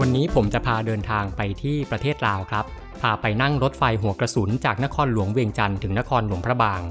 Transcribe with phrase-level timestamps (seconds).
[0.00, 2.64] วันนี้ผมจะพาเดินทางไปที่ประเทศลาวครับ
[3.02, 6.82] พาไปนั่งรถไฟหัวกระสุนจากนครหลวงเวียงจันทร์ถึงนครหลวงพระบาง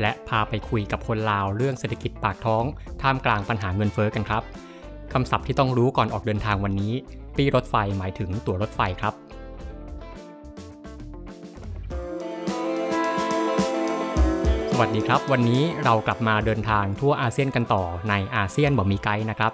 [0.00, 2.64] และพาไปคุยกับคนลาวเรื่องเศรษฐกิจปากท้อง
[3.02, 4.42] ท่ามกลางปัญหาเงินเฟ้อกันครับ
[5.12, 6.92] คำศัพท์ที่ต้องรู้ก่อนออกเดินทางวันนี้
[7.36, 9.14] ปีรถไฟหมายถึงตั๋วรถไฟครับ
[14.72, 19.52] สวัสดีครับ วันนี้เรากลับมาเดินทางทั่วอาเซียนกันต่อในอาเซียนบอกมีไกด์นะครับ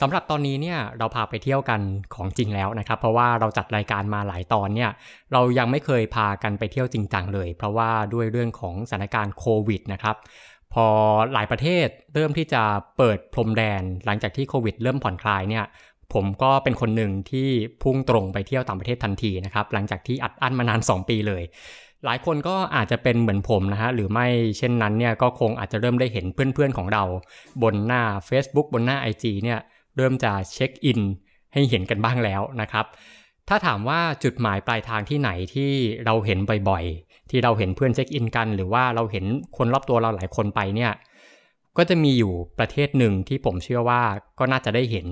[0.00, 1.80] สำหรับตอนนี้เนี่ยเราพาไปเที่ยวกัน
[2.14, 4.90] ของจริงแล้วนะครับ เพราะว่าเราจัดรายการมาหลายตอนเนี่ย
[5.32, 10.16] เรายังไม่เคยพากันไปเที่ยวจริงจังเลย เพราะว่าด้วยเรื่องของสถานการณ์โควิดนะครับ
[10.74, 10.86] พอ
[11.32, 12.62] หลายประเทศเริ่มที่จะ
[12.98, 15.64] เปิดพรมแดนหลังจากที่โควิดเริ่มผ่อนคลายเนี่ย
[16.14, 17.48] ผมก็เป็นคนหนึ่งที่
[17.82, 21.42] พุ่งตรงไปเที่ยวต่างประเทศทันทีนะครับหลังจากที่อัดอั้นมานาน 2 ปีเลย
[22.04, 24.26] หลายคนก็อาจจะเป็นเหมือนผมนะฮะหรือไม่
[24.58, 27.04] เช่นนั้นเนี่ยก็คงอาจจะเริ่มได้เห็นเพื่อนๆของเรา
[27.62, 29.58] บนหน้า Facebook บนหน้า IG เนี่ย
[29.96, 31.00] เริ่มจะเช็คอิน
[31.52, 32.86] ให้เห็นกันบ้างแล้วนะครับ
[33.48, 35.70] ถ้าถามว่าจุดหมายปลายทางที่ไหนที่
[36.04, 39.24] เราเห็นบ่อยๆ ที่เราเห็นเพื่อนเช็คอินกัน หรือว่าเราเห็น
[39.56, 40.92] คนรอบตัวเราหลายคนไปเนี่ย
[41.76, 44.02] ก็จะมีอยู่ประเทศหนึ่งที่ผมเชื่อว่า
[44.38, 45.06] ก็น่าจะได้เห็น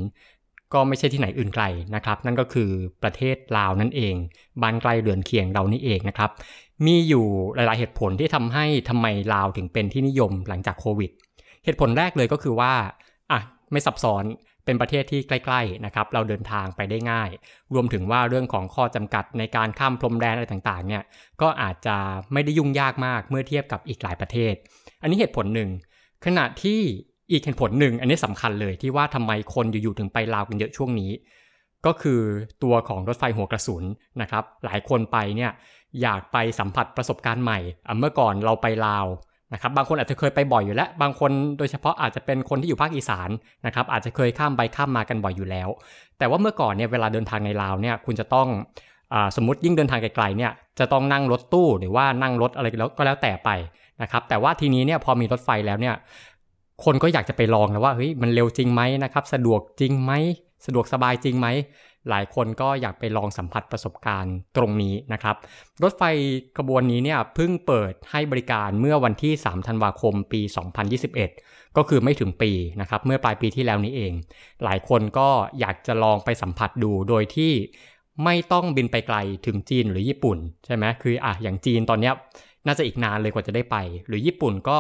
[0.72, 2.70] ก็ไม่ใช่ที่ไหนอื่นไกลนะครับ นั่นก็คือ
[3.02, 4.14] ประเทศลาวนั่นเอง
[4.62, 6.30] บ้านใกลเดือนเคียงเรานี่เองนะครับ
[6.86, 11.10] มีอยู่หลายๆเหตุผลที่ทำให้ทำไมลาวถึงเป็นที่นิยมหลังจากโควิด
[11.64, 12.72] เหตุผลแรกเลยก็คือว่า
[13.30, 13.40] อะ
[13.72, 14.24] ไม่ซับซ้อน
[14.64, 17.30] เป็นประเทศที่ใกล้ ๆ นะครับ เราเดินทางไปได้ง่าย
[17.74, 21.02] รวมถึงว่าเรื่องของข้อจำกัดในการข้ามพรมแดนอะไรต่างๆ เนี่ย
[21.42, 21.96] ก็อาจจะ
[22.32, 24.54] ไม่ได้ยุ่งยากมากเมื่อเทียบกับอีกหลายประเทศ
[25.02, 25.70] อันนี้เหตุผลหนึ่ง
[26.26, 26.80] ขณะที่
[27.30, 31.10] อีกเหตุผลหนึ่ง อันนี้สำคัญเลยที่ว่าทำไมคนอยู่ๆถึงไปลาวกันเยอะช่วงนี้
[31.86, 32.20] ก็คือ
[32.62, 33.84] ตัวของรถไฟหัวกระสุน
[34.20, 35.52] นะครับ หลายคนไปเนี่ย
[36.02, 37.58] อยากไปสัมผัสประสบการณ์ใหม่
[37.98, 39.06] เมื่อก่อนเราไปลาว
[39.52, 43.30] นะครับบางคนอาจจะเคยไปบ่อยอยู่แล้ว บางคนโดยเฉพาะอาจจะเป็นคนที่อยู่ภาคอีสาน
[43.66, 45.68] นะครับอาจจะเคยข้ามไปข้ามมากันบ่อยอยู่แล้ว
[46.18, 48.48] แต่ว่าเมื่อก่อนเนี่ยเวลาเดินทางในลาวเนี่ยคุณจะต้อง
[49.12, 53.50] อสมมติยิ่งเดินทางไกลๆเนี่ยจะต้องนั่งรถตู้หรือว่านั่งรถอะไรก็แล้วแต่ไป
[54.02, 55.94] นะครับแต่ว่าทีนี้เนี่ยพอมีรถไฟแล้วเนี่ย
[56.84, 60.12] คนก็อยากจะไปลองนะว่าเฮ้ยมันเร็วจริงไหมนะครับสะดวกจริงไหม
[60.66, 61.48] สะดวกสบายจริงไหม
[62.10, 65.36] หลายคนก็อยากไปลองสัมผัสประสบการณ์ตรงนี้นะครับ
[65.82, 66.02] รถไฟ
[66.58, 70.40] ขบวนนี้เนี่ยเพิ่งเปิดให้บริการเมื่อวันที่ 3 ธันวาคมปี
[71.08, 74.12] 2021 ก็คือไม่ถึงปีนะครับ เมื่อปลายปีที่แล้วนี้เอง
[74.64, 75.28] หลายคนก็
[75.60, 77.52] อยากจะลองไปสัมผัสดูโดยที่
[78.24, 82.12] ไม่ต้องบินไปไกลถึงจีนหรือญี่ปุ่นใช่ไหมคืออะอย่างจีนตอนนี้
[82.66, 83.76] น่าจะอีกนานเลยกว่าจะได้ไป
[84.06, 84.78] หรือญี่ปุ่นก็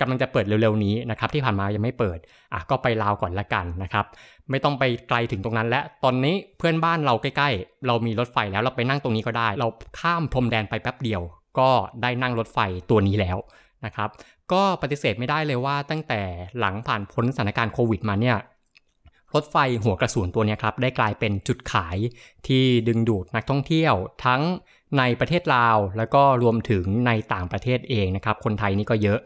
[0.00, 2.18] กำลังจะเปิดเร็วๆนี้นะครับที่ผ่านมายังไม่เปิด
[2.52, 4.04] อะก็ไปลาวก่อนละกันนะครับ
[4.50, 9.68] ไม่ต้องไปไกลถึงตรงนั้นและตอนนี้เพื่อนบ้านเราใกล้ๆ เรามีรถไฟแล้วเราไปนั่งตรงนี้ก็ได้ เรา
[10.00, 11.22] ข้ามพรมแดนไปแป๊บเดียว
[11.58, 11.70] ก็
[12.02, 12.58] ได้นั่งรถไฟ
[12.90, 13.38] ตัวนี้แล้ว
[13.84, 14.08] นะครับ
[14.52, 16.20] ก็ปฏิเสธไม่ได้เลยว่าตั้งแต่
[16.58, 18.36] หลังผ่านพ้นสถานการณ์โควิดมาเนี่ย
[19.34, 21.96] รถไฟหัวกระสุนตัวนี้ครับได้กลายเป็นจุดขาย
[22.46, 24.42] ที่ดึงดูดนักท่องเที่ยวทั้ง
[24.98, 29.18] ในประเทศลาว แล้วก็รวมถึงในต่างประเทศเองนะครับ คนไทยนี่ก็เยอะ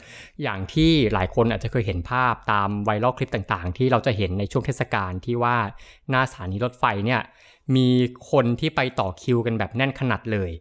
[0.43, 5.57] อย่างที่หลายคนอาจจะเคยเห็นภาพตามไวรัลคลิปต่างๆ ที่เราจะเห็นในช่วงเทศกาลที่ว่า
[6.11, 7.21] หน้าสถานีรถไฟเนี่ย
[7.77, 7.89] มี
[8.31, 10.53] คนที่ไปต่อคิวกันแบบแน่นขนาดเลย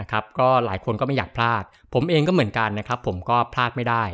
[0.00, 1.64] นะครับก็หลายคนก็ไม่อยากพลาด
[1.94, 4.04] ผมเองก็เหมือนกันนะครับ ผมก็พลาดไม่ได้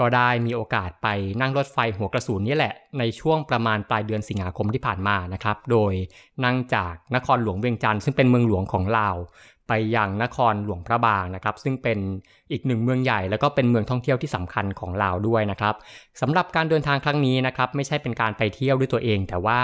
[0.00, 1.08] ก็ได้มีโอกาสไป
[1.40, 5.92] นั่งรถไฟหัวกระสุนนี่แหละ ในช่วงประมาณปลายเดือนสิงหาคมที่ผ่านมานะครับ โดย
[6.44, 9.16] นั่งจากนครหลวงเวียงจันทร์ซึ่งเป็นเมืองหลวงของลาว
[9.68, 11.98] ไปยังนครหลวงพระบางนะครับ ซึ่งเป็น
[12.52, 15.74] อีกหนึ่งเมืองใหญ่ แล้วก็เป็นเมืองท่องเที่ยวที่สำคัญของลาวด้วยนะครับ
[16.20, 19.60] สำหรับการเดินทางครั้งนี้นะครับ ไม่ใช่เป็นการไปเที่ยวด้วยตัวเอง แต่ว่า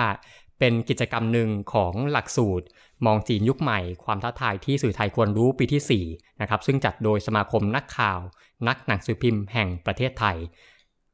[0.59, 2.67] เป็นกิจกรรมหนึ่งของหลักสูตร
[3.07, 8.21] มองจีนยุคใหม่ ความท้าทายที่สื่อไทยควรรู้ปีที่4นะครับซึ่งจัดโดยสมาคมนักข่าว
[8.69, 10.37] นักหนังสือพิมพ์แห่งประเทศไทย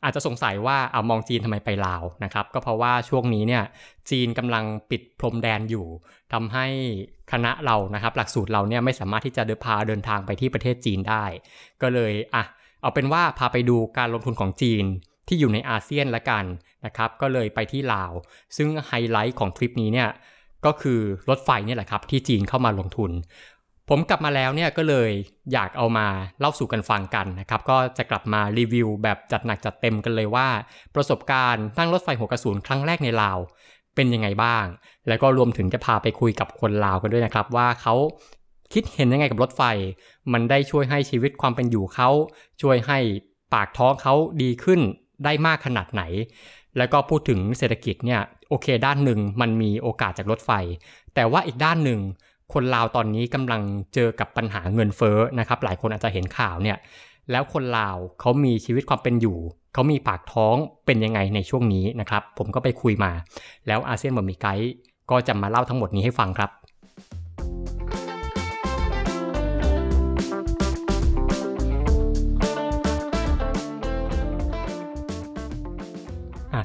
[0.04, 3.64] อาจจะสงสัยว่าเอามองจีนทำไมไปลาวนะครับ ก็เพราะว่าช่วงนี้เนี่ย
[4.10, 5.86] จีนกำลังปิดพรมแดนอยู่
[6.32, 6.66] ทำให้
[7.32, 11.24] คณะเรานะครับ หลักสูตรเราเนี่ยไม่สามารถที่จะเดินพาเดินทางไปที่ประเทศจีนได้
[11.82, 12.44] ก็เลยอะ
[12.82, 14.84] เอาเป็นว่าพาไปดูการลงทุนของจีน
[15.28, 16.44] ที่อยู่ในอาเซียนละกัน
[16.86, 18.12] นะครับ ก็เลยไปที่ลาว
[18.56, 20.10] ซึ่งไฮไลท์ของทริปนี้เนี่ย
[20.66, 23.10] ก็คือรถไฟเนี่ยแหละครับที่จีนเข้ามาลงทุน
[23.88, 25.10] ผมกลับมาแล้วเนี่ยก็เลย
[25.52, 26.06] อยากเอามา
[26.40, 30.48] เล่าสู่กันฟังกันนะครับ ก็จะกลับมารีวิวแบบจัดหนักจัดเต็มกันเลยว่า
[30.94, 33.38] ประสบการณ์นั่งรถไฟหัวกระสุนครั้งแรกในลาว
[33.94, 34.64] เป็นยังไงบ้าง
[35.08, 37.94] แล้วก็รวมถึงจะพาไปคุยกับคนลาวกันด้วยนะครับ ว่าเขา
[38.72, 39.62] คิดเห็นยังไงกับรถไฟ
[40.32, 42.08] มันได้ช่วยให้ชีวิตความเป็นอยู่เขา
[42.62, 42.98] ช่วยให้
[43.54, 44.80] ปากท้องเขาดีขึ้น
[45.24, 46.02] ได้มากขนาดไหน
[46.78, 50.50] แล้วก็พูดถึงเศรษฐกิจเนี่ยโอเคด้านหนึ่งมันมีโอกาสจากรถไฟ
[51.14, 52.00] แต่ว่าอีกด้านหนึ่ง
[52.54, 53.62] คนลาวตอนนี้กำลัง
[53.94, 56.76] เจอกับปัญหาเงินเฟ้อนะครับ หลายคนอาจจะเห็นข่าวเนี่ย
[57.30, 59.38] แล้วคนลาวเขามีชีวิตความเป็นอยู่
[59.74, 60.56] เขามีปากท้อง
[60.86, 63.12] เป็นยังไงในช่วงนี้นะครับ ผมก็ไปคุยมา
[63.66, 64.72] แล้วอาเซียนบะมีไกด์
[65.10, 66.50] ก็จะมาเล่าทั้งหมดนี้ให้ฟังครับ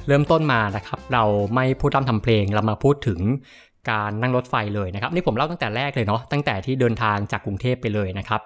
[0.06, 1.24] เริ่มต้นมานะครับ เรา
[1.54, 3.20] ไม่พูดร่ำทำเพลงเรามาพูดถึง
[3.90, 8.40] การนั่งรถไฟเลยนะครับนี่ผมเล่าตั้งแต่แรกเลยเนาะตั้งแต่ที่เดินทางจากกรุงเทพไปเลยนะครับ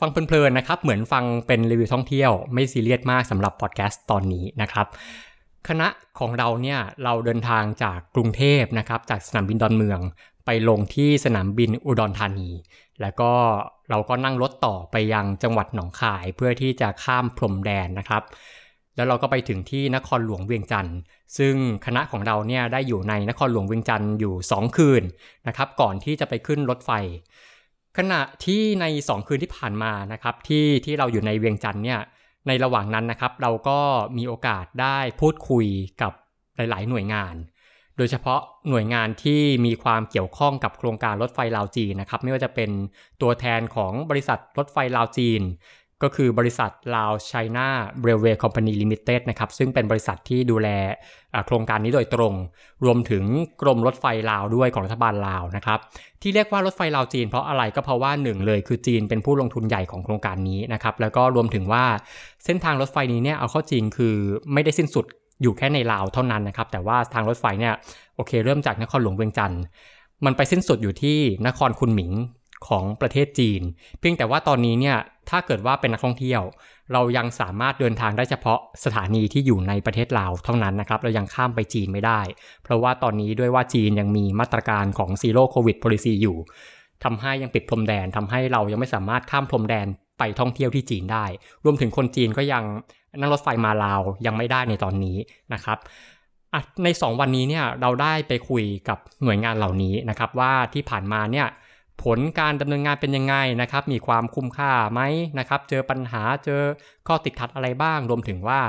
[0.00, 4.86] ฟังเพลินๆนะครับเหมือนฟังเป็นรีวิวท่องเที่ยวไม่ซีเรียสมากสำหรับพอดแคสต์ตอนนี้นะครับ
[5.68, 5.88] คณะ
[6.18, 10.00] ของเราเนี่ยเราเดินทางจากกรุงเทพนะครับจากสนามบินดอนเมือง
[10.46, 12.50] ไปลงที่สนามบินอุดรธานี
[13.00, 13.32] แล้วก็
[13.90, 18.22] เราก็นั่งรถต่อไปยังจังหวัดหนองคายเพื่อที่จะข้ามพรมแดนนะครับ
[18.96, 20.98] แล้วเราก็ไปถึงที่นครหลวงเวียงจันทร์
[21.38, 21.54] ซึ่ง
[21.86, 25.02] คณะของเราเนี่ยได้อยู่ในนครหลวงเวียงจันทร์อยู่ 2 คืน
[25.48, 26.90] นะครับ ก่อนที่จะไปขึ้นรถไฟ
[27.98, 32.00] ขณะที่ใน 2 คืนที่ผ่านมานะครับที่ที่เราอยู่ในเวียงจันทน์เนี่ย
[32.46, 33.78] ในระหว่างนั้นนะครับ เราก็
[34.16, 35.66] มีโอกาสได้พูดคุย
[36.02, 36.12] กับ
[36.56, 37.34] หลาย ๆ หน่วยงาน
[37.98, 38.40] โดยเฉพาะ
[38.70, 42.70] หน่วยงานที่มีความเกี่ยวข้องกับโครงการรถไฟลาวจีนนะครับ ไม่ว่าจะเป็น
[43.22, 45.40] ตัวแทนของบริษัทรถไฟลาวจีน
[46.02, 50.68] ก็คือบริษัท Lao China Railway Company Limited นะครับซึ่งเป็นบริษัทที่ดูแล
[51.46, 52.34] โครงการนี้โดยตรง
[52.84, 53.24] รวมถึง
[53.62, 55.78] กรมรถไฟลาวด้วยของรัฐบาลลาวนะครับ
[56.22, 61.84] ที่เรียกว่ารถไฟลาวจีนเพราะอะไรก็เพราะว่าหนึ่งเลยคือจีนเป็นผู้ลงทุนใหญ่ของโครงการนี้นะครับแล้วก็รวมถึงว่า
[62.44, 64.14] เส้นทางรถไฟนี้เนี่ยเอาเข้าจริงคือ
[64.52, 65.04] ไม่ได้สิ้นสุด
[65.42, 67.74] อยู่แค่ในลาวเท่านั้นนะครับแต่ว่าทางรถไฟเนี่ย
[68.16, 69.62] โอเค เริ่มจากนครหลวงเวียงจันทน์
[70.24, 72.12] มันไปสิ้นสุดอยู่ที่นครคุนหมิง
[72.68, 73.62] ของประเทศจีน
[73.98, 74.96] เพียงแต่ว่าตอนนี้เนี่ย
[75.30, 76.42] ถ้าเกิดว่าเป็นนักท่องเที่ยว
[76.92, 82.20] เรายังสามารถเดินทางได้เฉพาะสถานีที่อยู่ในประเทศลาวเท่านั้นนะครับ เรายังข้ามไปจีนไม่ได้
[82.64, 86.36] เพราะว่าตอนนี้ด้วยว่าจีนยังมีมาตรการของซีโร่โควิด policy อยู่
[87.04, 89.86] ทำให้ยังปิดพรมแดนทำให้เรายังไม่สามารถข้ามพรมแดน
[90.18, 91.26] ไปท่องเที่ยวที่จีนได้
[91.64, 92.64] รวมถึงคนจีนก็ยัง
[93.20, 95.16] นั่งรถไฟมาลาวยังไม่ได้ในตอนนี้
[95.54, 95.78] นะครับ
[96.84, 101.46] ใน 2 วันนี้เนี่ยเราได้ไปคุยกับหน่วยงานเหล่านี้นะครับว่าที่ผ่านมาเนี่ย
[102.02, 105.00] ผลการดำเนินงานเป็นยังไงนะครับ มีความคุ้มค่าไหม
[105.38, 106.62] นะครับ เจอปัญหาเจอ
[107.06, 108.60] ข้อติดขัดอะไรบ้าง รวมถึงว่า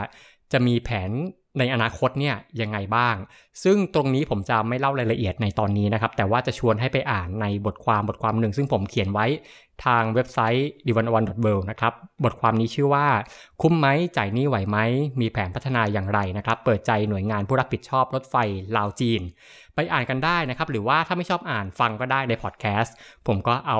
[0.51, 1.12] จะมีแผน
[1.60, 3.16] ในอนาคตเนี่ยยังไงบ้าง
[3.63, 9.25] ซึ่งตรงนี้ผมจะไม่เล่ารายละเอียดในตอนนี้นะครับ แต่ว่าจะชวนให้ไปอ่านในบทความบทความหนึ่ง ซึ่งผมเขียนไว้
[9.86, 11.24] ทางเว็บไซต์ d 1 1 w o r
[11.57, 11.94] l d นะครับ
[12.24, 13.07] บทความนี้ชื่อว่า
[13.62, 13.88] คุ้มไหม
[14.18, 14.77] จ่ายหนี้ไหวไหม
[15.22, 18.36] มีแผนพัฒนาอย่างไรนะครับ เปิดใจหน่วยงานผู้รับผิดชอบรถไฟ
[18.77, 19.22] ลาวจีน
[19.75, 22.95] ไปอ่านกันได้นะครับ หรือว่าถ้าไม่ชอบอ่านฟังก็ได้ในพอดแคสต์
[23.27, 23.80] ผมก็เอา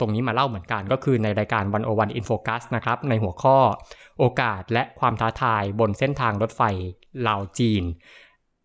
[0.00, 3.56] ตรงนี้มาเล่าเหมือนกัน ก็คือในรายการ One-O-One In Focus นะครับ ในหัวข้อ
[4.18, 6.62] โอกาสและความท้าทายบนเส้นทางรถไฟ
[7.26, 7.84] ลาวจีน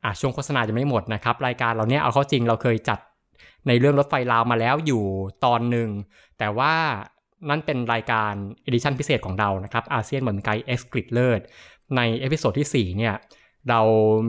[0.03, 2.99] อะช่วงโฆษณาจะไม่หมดนะครับ รายการเราเนี้ยเอาเข้าจริงเราเคยจัด
[3.67, 5.03] ในเรื่องรถไฟลาวมาแล้วอยู่
[5.45, 5.89] ตอนหนึ่ง
[6.37, 6.73] แต่ว่า
[7.49, 8.33] นั่นเป็นรายการ
[8.63, 11.41] edition พิเศษของเรานะครับอาเซียนเหมือนไกล X กริดเลิศ
[11.95, 13.15] ใน episode ที่ 4 เนี่ย
[13.69, 13.81] เรา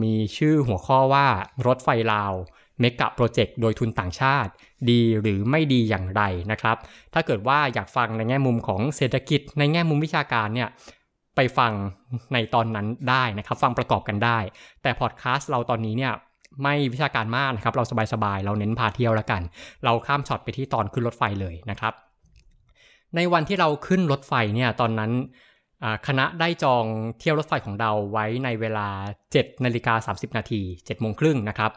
[0.03, 1.27] มีชื่อหัวข้อว่า
[1.67, 2.33] รถไฟลาว
[2.81, 4.51] mega project โดยทุนต่างชาติ
[4.91, 6.77] ดีหรือไม่ดีอย่างไรนะครับ
[7.15, 10.69] ถ้าเกิดว่าอยากฟังในแง่มุมของเศรษฐกิจ ในแง่มุมวิชาการเนี่ย
[11.37, 11.73] ไปฟัง
[12.33, 14.39] ในตอนนั้นได้นะครับ ฟังประกอบกันได้
[14.83, 16.13] แต่พอดแคสต์เราตอนนี้เนี่ย
[16.63, 19.43] ไม่วิชาการมากนะครับ เราสบายๆ เราเน้นพาเที่ยวแล้วกัน
[19.85, 21.95] เราข้ามช็อตไปที่ตอนขึ้นรถไฟเลยนะครับ
[23.17, 25.13] ในวันที่เราขึ้นรถไฟเนี่ยตอนนั้น
[26.07, 26.85] คณะได้จอง
[27.19, 28.89] เที่ยวรถไฟของเราไว้ในเวลา
[29.27, 31.71] 7นาฬิกา30 นาที7โมงครึ่งนะครับ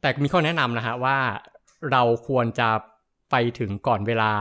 [0.00, 1.18] แต่มีข้อแนะนำนะฮะว่า
[1.90, 2.68] เราควรจะ
[3.30, 4.32] ไปถึงก่อนเวลา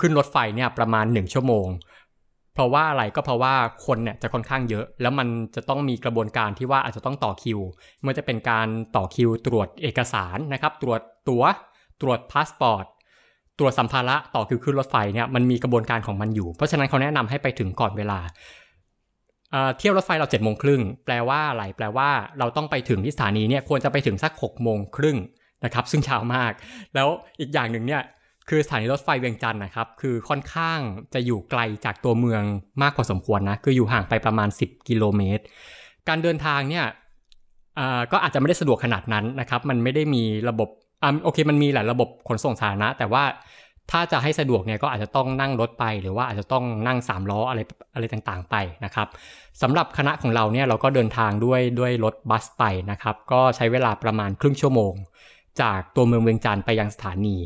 [0.00, 1.66] ขึ้นรถไฟเนี่ยประมาณ 1 ชั่วโมง
[2.58, 3.54] เพราะว่าอะไรก็เพราะว่า
[3.86, 7.60] คนเนี่ยจะค่อนข้างเยอะ แล้วมันจะต้องมีกระบวนการที่ว่าอาจจะต้องต่อคิว
[8.06, 11.44] มันจะเป็นการต่อคิว ตรวจเอกสารนะครับ ตรวจตั๋ว
[12.00, 12.84] ตรวจพาสปอร์ต
[13.58, 18.20] ตรวจสัมภาระต่อคิวขึ้นรถไฟเนี่ยมันมีกระบวนการของมันอยู่ เพราะฉะนั้นเขาแนะนำให้ไปถึงก่อนเวลา
[19.78, 25.18] เที่ยวรถไฟเราเจ็ดโมงครึ่งแปลว่าอะไรแปลว่าเราต้องไปถึงที่สถานีเนี่ยควรจะไปถึงสักหกโมงครึ่ง
[25.64, 26.52] นะครับซึ่งเช้ามาก
[26.94, 27.08] แล้ว
[27.40, 28.02] อีกอย่างหนึ่งเนี่ย
[28.48, 30.78] คือสถานีรถไฟเวียงจันทน์นะครับ คือค่อนข้าง
[31.14, 32.42] จะอยู่ไกลจากตัวเมือง
[32.82, 35.42] มากพอสมควรนะ คืออยู่ห่างไปประมาณ 10 กิโลเมตร
[36.08, 36.84] การเดินทางเนี่ย
[38.12, 40.68] ก็อาจจะไม่ได้สะดวกขนาดนั้นนะครับ มันไม่ได้มีระบบ
[41.02, 43.24] อ่าโอเค มันมีหลายระบบขนส่งสาธารณะ แต่ว่า
[43.90, 47.60] ถ้าจะให้สะดวกเนี่ยก็อาจจะต้องนั่งรถไป หรือว่าอาจจะต้องนั่ง3ล้ออะไร
[47.94, 49.08] อะไรต่างๆไปนะครับ
[49.62, 54.94] สำหรับคณะของเราเนี่ยเราก็เดินทางด้วยด้วยรถบัสไปนะครับ ก็ใช้เวลาประมาณครึ่งชั่วโมง
[55.60, 57.36] จากตัวเมืองเวียงจันทร์ไปยังสถานี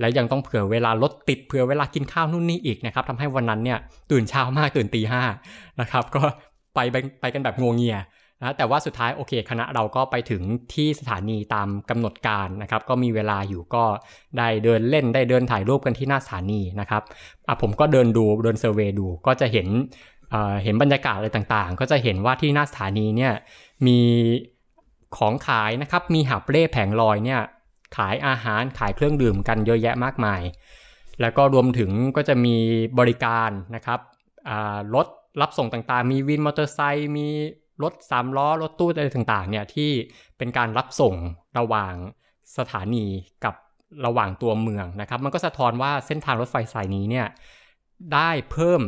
[0.00, 3.78] และยังต้องเผื่อเวลารถติดเผื่อเวลากินข้าวนู่นนี่อีกนะครับทำให้วันนั้นเนี่ย
[4.10, 5.22] ตื่นเช้ามากตื่นตีห้า
[5.80, 6.22] นะครับก็
[6.74, 6.78] ไป
[7.20, 7.98] ไปกันแบบงงเงีย
[8.40, 10.42] นะแต่ว่าสุดท้ายโอเคคณะเราก็ไปถึง
[10.74, 13.84] ที่สถานีตามกำหนดการนะครับ ก็มีเวลาอยู่ก็
[14.38, 17.02] ได้เดินเล่นได้เดินถ่ายรูปกันที่หน้าสถานีนะครับ
[17.46, 19.68] อะผมก็เดินดูเดินเซอร์เวยดูก็จะเห็น
[20.64, 23.32] เห็นบรรยากาศอะไรต่างๆ ก็จะเห็นว่าที่หน้าสถานีเนี่ย
[23.86, 23.98] มี
[25.16, 27.40] ของขายนะครับมีหาบเร่แผงลอยเนี่ย
[27.96, 30.42] ขายอาหารขายเครื่องดื่มกันเยอะแยะมากมาย
[31.20, 32.56] แล้วก็รวมถึงก็จะมี
[32.98, 34.00] บริการนะครับ
[34.94, 35.06] รถ
[35.40, 37.28] รับส่งต่างๆ มีวินมอเตอร์ไซค์มี
[37.82, 39.90] รถสามล้อรถตู้อะไรต่างๆเนี่ยที่
[40.38, 41.14] เป็นการรับส่ง
[41.58, 41.94] ระหว่าง
[42.58, 43.06] สถานี
[43.44, 43.54] กับ
[44.06, 47.26] ระหว่างตัวเมืองนะครับ มันก็สะท้อนว่าเส้นทางรถไฟสายนี้เนี่ย
[48.14, 48.80] ได้เพิ่ม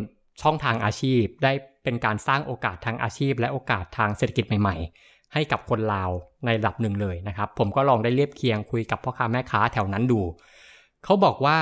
[0.43, 1.53] ช่องทางอาชีพ ได้
[1.85, 6.11] เป็นการสร้างโอกาสทางอาชีพ และโอกาสทางเศรษฐกิจใหม่ๆ ให้กับคนลาว
[6.45, 10.21] ในระดับหนึ่งเลยนะครับ ผมก็ลองได้เรียบเคียงคุยกับพ่อค้าแม่ค้าแถวนั้นดู
[11.05, 11.59] เขาบอกว่า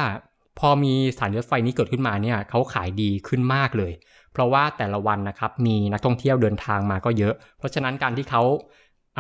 [0.59, 3.93] พอมีสถานีรถไฟนี้เกิดขึ้นมาเนี่ยเขาขายดีขึ้นมากเลย
[4.33, 8.43] เพราะว่าแต่ละวันนะครับมีนักท่องเที่ยวเดินทางมาก็เยอะ เพราะฉะนั้นการที่เขา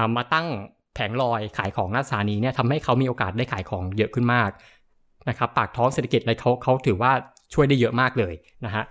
[0.06, 0.46] ามาตั้ง
[0.94, 4.50] แผงลอยขายของหน้าสถานีเนี่ยทำให้เขามีโอกาสได้ขายของเยอะขึ้นมาก
[5.28, 7.12] นะครับปากท้องเศรษฐกิจอะไรเขาเขาถือว่า
[7.54, 8.84] ช่วยได้เยอะมากเลยนะฮะ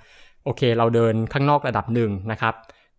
[0.46, 2.54] โอเค เราเดินข้างนอกระดับหนึ่งนะครับ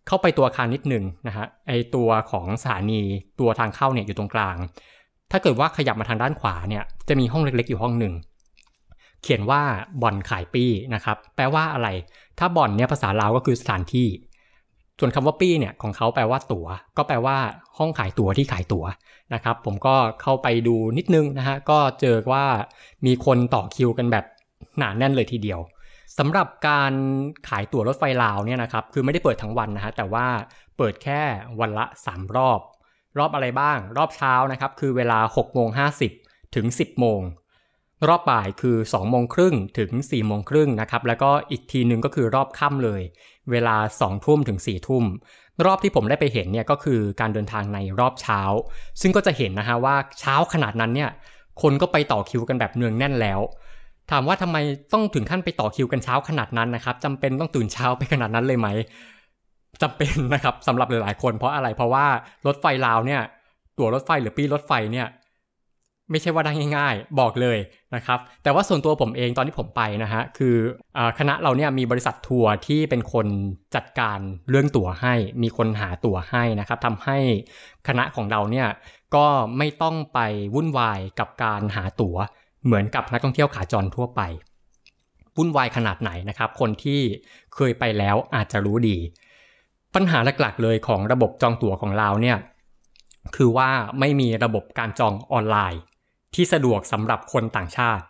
[0.09, 3.01] เข้าไปตัวอาคารนิดหนึ่งนะฮะไอตัวของสถานี
[3.41, 4.57] ตัวทางเข้าเนี่ยอยู่ตรงกลาง
[5.31, 8.15] ถ้าเกิดว่าขยับมาทางด้านขวาเนี่ยจะมีห้องเล็กๆอยู่ห้องหนึ่ง
[9.23, 9.63] เขียนว่า
[10.03, 11.89] บ่อนขายปี้นะครับแปลว่าอะไร
[12.39, 14.09] ถ้าบ่อนเนี่ยภาษาลาวก็คือสถานที่
[14.99, 17.37] ส่วนคำว่าปี้เนี่ยของเขาแปลว่าตัว๋ว ก็แปลว่า
[17.79, 18.85] ห้องขายตั๋วที่ขายตั๋ว
[19.35, 22.45] นะครับ ผมก็เข้าไปดูนิดนึงนะฮะก็เจอว่า
[23.07, 24.25] มีคนต่อคิวกันแบบ
[24.79, 25.61] หนาแน่นเลยทีเดียว
[26.19, 26.93] สำหรับการ
[27.49, 30.27] ขายตั๋วรถไฟลาวเนี่ยนะครับคือไม่ได้เปิดทั้งวันนะฮะแต่ว่า
[30.77, 31.21] เปิดแค่
[31.61, 32.61] วันละ 3 รอบ
[33.19, 35.69] รอบอะไรบ้าง รอบเช้านะครับคือเวลา6โมง
[36.13, 37.21] 50 ถึง 10 โมง
[38.09, 43.03] รอบบ่ายคือ2โมงครึ่งถึง4โมงครึ่งนะครับแล้วก็อีกทีหนึ่งก็คือรอบค่ำเลย
[43.51, 45.05] เวลา2ทุ่มถึง4ทุ่ม
[45.67, 48.41] รอบที่ผมได้ไปเห็นเนี่ยก็คือการเดินทางในรอบเช้า
[49.01, 51.11] ซึ่งก็จะเห็นนะฮะว่าเช้าขนาดนั้นเนี่ย
[51.63, 53.41] คนก็ไปต่อคิวกันแบบเนืองแน่นแล้ว
[54.11, 54.57] ถามว่าทำไม
[54.93, 58.69] ต้องถึงขั้นไปต่อคิวกันเช้าขนาดนั้นนะครับจำเป็นต้องตื่นเช้าไปขนาดนั้นเลยไหม
[59.83, 62.07] จำเป็นนะครับสำหรับหลายๆคน เพราะอะไรเพราะว่า
[62.47, 63.23] รถไฟลาวเนี่ย
[63.79, 65.07] ตั๋วรถไฟหรือปีรถไฟเนี่ย
[66.11, 67.59] ไม่ใช่ว่าได้ง่าย ๆ บอกเลย
[67.95, 70.57] นะครับ แต่ว่าส่วนตัวผมเองตอนที่ผมไปนะฮะ คือ
[70.97, 73.27] อคณะเราเนี่ยมีบริษัททัวร์ที่เป็นคน
[73.75, 74.19] จัดการ
[74.51, 77.19] เรื่องตั๋วให้ มีคนหาตั๋วให้นะครับทำให้
[77.89, 78.69] คณะของเราเนี่ย
[79.15, 79.27] ก็
[79.59, 80.19] ไม่ต้องไป
[80.55, 82.17] วุ่นวายกับการหาตั๋ว
[82.65, 84.21] เหมือนกับนักท่องเที่ยวขาจรทั่วไป
[85.37, 87.01] วุ่นวายขนาดไหนนะครับ คนที่
[87.55, 88.97] เคยไปแล้วอาจจะรู้ดี
[89.95, 92.39] ปัญหาหลักๆเลยของระบบจองตั๋วของเราเนี่ย
[93.37, 95.81] คือว่าไม่มีระบบการจองออนไลน์
[96.35, 98.05] ที่สะดวกสำหรับคนต่างชาติ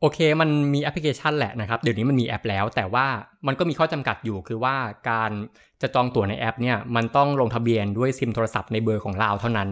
[0.00, 3.06] โอเค มันมีแอปพลิเคชันแหละนะครับ เดี๋ยวนี้มันมีแอปแล้ว แต่ว่า
[3.46, 4.76] มันก็มีข้อจำกัดอยู่คือว่า
[5.10, 5.30] การ
[5.82, 9.68] จะจองตั๋วในแอปเนี่ย มันต้องลงทะเบียนด้วยซิมโทรศัพท์ในเบอร์ของเราเท่านั้น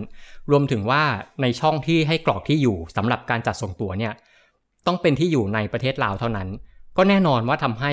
[0.51, 1.03] รวมถึงว่า
[1.43, 4.13] ในช่องที่ให้กรอกที่อยู่สำหรับการจัดส่งตั๋วเนี่ย
[4.87, 6.49] ต้องเป็นที่อยู่ในประเทศลาวเท่านั้น
[6.97, 7.93] ก็แน่นอนว่าทำให้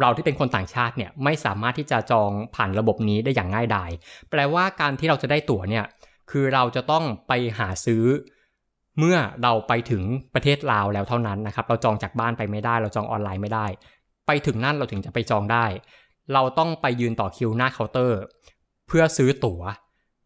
[0.00, 3.90] เราที่เป็นคนต่างชาติเนี่ยไม่สามารถที่จะจองผ่านระบบนี้ได้อย่างง่ายดาย
[4.30, 5.84] แปลว่าการที่เราจะได้ตั๋วเนี่ย
[6.30, 8.04] คือเราจะต้องไปหาซื้อ
[8.98, 10.02] เมื่อเราไปถึง
[10.34, 13.66] ประเทศลาวแล้วเท่านั้นนะครับ เราจองจากบ้านไปไม่ได้ เราจองออนไลน์ไม่ได้
[14.26, 15.66] ไปถึงนั่นเราถึงจะไปจองได้
[16.34, 18.20] เราต้องไปยืนต่อคิวหน้าเคาน์เตอร์
[18.88, 19.62] เพื่อซื้อตั๋ว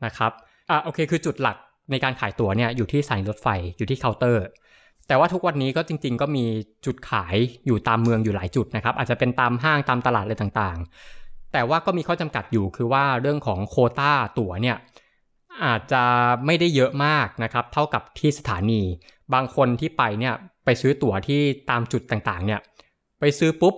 [0.05, 0.33] นะครับ
[0.71, 1.57] อะโอเค คือจุดหลัก
[1.91, 4.45] ในการขายตั๋วเนี่ยอยู่ที่สานีรถไฟอยู่ที่เคาน์เตอร์
[5.09, 6.45] แต่ว่าทุกวันนี้ก็จริง ๆ ก็มี
[6.87, 14.77] จุดขายอยู่ตามเมืองอยู่หลายจุดนะครับ อาจจะเป็นตามห้างตามตลาดอะไรต่างๆ แต่ว่าก็มีข้อจำกัดอยู่คือว่าเรื่องของโคต้าตั๋วเนี่ย
[15.65, 16.03] อาจจะ
[16.47, 18.83] ไม่ได้เยอะมากนะครับ เท่ากับที่สถานี
[19.35, 20.35] บางคนที่ไปเนี่ย
[20.65, 22.61] ไปซื้อตั๋วที่ตามจุดต่างๆ เนี่ย
[23.21, 23.75] ไปซื้อปุ๊บ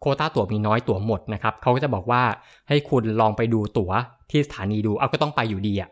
[0.00, 2.22] โคต้าตั๋วมีน้อยตั๋วหมดนะครับเขาก็จะบอกว่า
[2.68, 3.92] ให้คุณลองไปดูตั๋ว
[4.30, 5.90] ที่สถานีดูเอาก็ต้องไปอยู่ดีอะ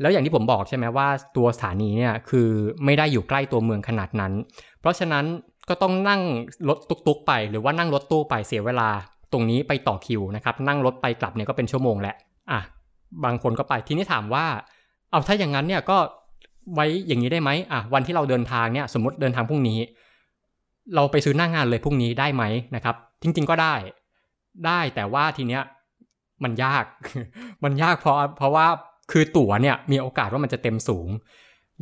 [0.00, 2.48] แล้วอย่างที่ผมบอกใช่ไหมว่าตัวสถานีเนี่ยคือ
[2.84, 4.32] ไม่ได้อยู่ใกล้ตัวเมืองขนาดนั้น
[4.80, 5.24] เพราะฉะนั้น
[5.68, 6.20] ก็ต้องนั่ง
[6.68, 8.88] รถตุกๆไป หรือว่านั่งรถตู้ไปเสียเวลา
[9.32, 12.14] ตรงนี้ไปต่อคิวนะครับนั่งรถไปกลับเนี่ยก็เป็นชั่วโมงแหละ
[12.50, 12.60] อะ
[13.24, 14.46] บางคนก็ไปทีนี้ถามว่า
[15.10, 15.98] เอาถ้าอย่างนั้นเนี่ยก็
[16.74, 19.78] ไว้อย่างนี้ได้ไหมอะวันที่เราเดินทางเนี่ยสมมติเดินทางพรุ่งนี้
[20.94, 22.44] เราไปซื้อหน้างงานเลยพรุ่งนี้ได้ไหม
[22.74, 23.74] นะครับ จริง ๆ ก็ได้
[24.66, 25.62] ได้แต่ว่าทีเนี้ย
[26.44, 26.84] มันยาก
[27.64, 28.66] มันยากเพราะเพราะว่า
[29.12, 31.08] คือตั๋วเนี่ยมีโอกาสว่ามันจะเต็มสูง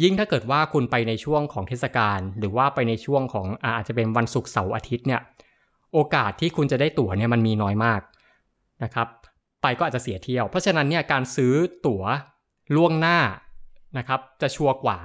[0.02, 5.20] ยิ่งถ้าเกิดว่าคุณไปในช่วงของเทศกาลหรือว่าไปในช่วงของอาจจะเป็นวันศุกร์เสาร์อาทิตย์เนี่ย
[5.92, 8.00] โอกาสที่คุณจะได้ตั๋วเนี่ยมันมีน้อยมาก
[8.84, 9.08] นะครับ
[9.64, 11.54] ไปก็อาจจะเสียเที่ยว เพราะฉะนั้นเนี่ยการซื้อ
[11.86, 12.02] ตั๋ว
[12.76, 13.18] ล่วงหน้า
[13.98, 14.98] นะครับจะชัวร์กว่า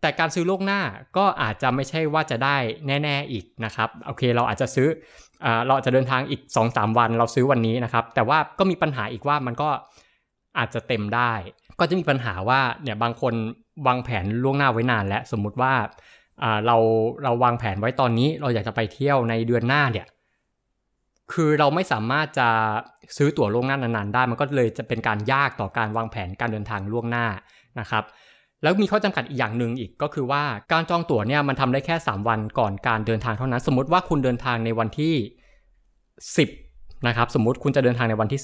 [0.00, 0.80] แต่การซื้อล่วงหน้า
[1.16, 4.88] ก็อาจจะไม่ใช่ว่าจะได้แน่ ๆอีกนะครับโอเคเราอาจจะซื้อ
[5.44, 9.70] อเราจะเดินทางอีก 2-3 วันเราซื้อวันนี้นะครับ แต่ว่าก็มีปัญหาอีกว่ามันก็
[10.58, 11.32] อาจจะเต็มได้
[11.80, 13.34] ก็จะมีปัญหาว่าเนี่ยบางคน
[13.86, 15.74] วางแผนล่วงหน้าไว้นาน แล้วสมมุติว่า
[16.66, 16.76] เรา
[17.24, 20.06] เราวางแผนไว้ตอนนี้เราอยากจะไปเที่ยวในเดือนหน้าเนี่ย
[21.32, 22.48] คือเราไม่สามารถจะ
[23.16, 27.26] ซื้อตั๋วล่วงหน้านานๆได้ มันก็เลยจะเป็นการยากต่อการวางแผนการเดินทางล่วงหน้า
[27.80, 28.04] นะครับ
[28.62, 30.42] แล้วมีข้อจำกัดอีกอย่างหนึ่งอีกก็คือว่า
[30.72, 35.14] การจองตั๋วเนี่ยมันทำได้แค่ 3 วันก่อนการเดินทางเท่านั้น สมมติว่าคุณเดินทางในวันที่
[36.48, 38.42] 10นะครับสมมติคุณจะเดินทางในวันที่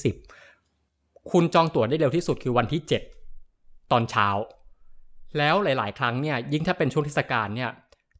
[0.63, 2.81] 10 คุณจองตั๋วได้เร็วที่สุดคือวันที่
[3.37, 4.29] 7 ตอนเช้า
[5.39, 7.71] แล้วหลาย ๆ ครั้งเนี่ยยิ่งถ้าเป็นช่วงเทศกาลเนี่ย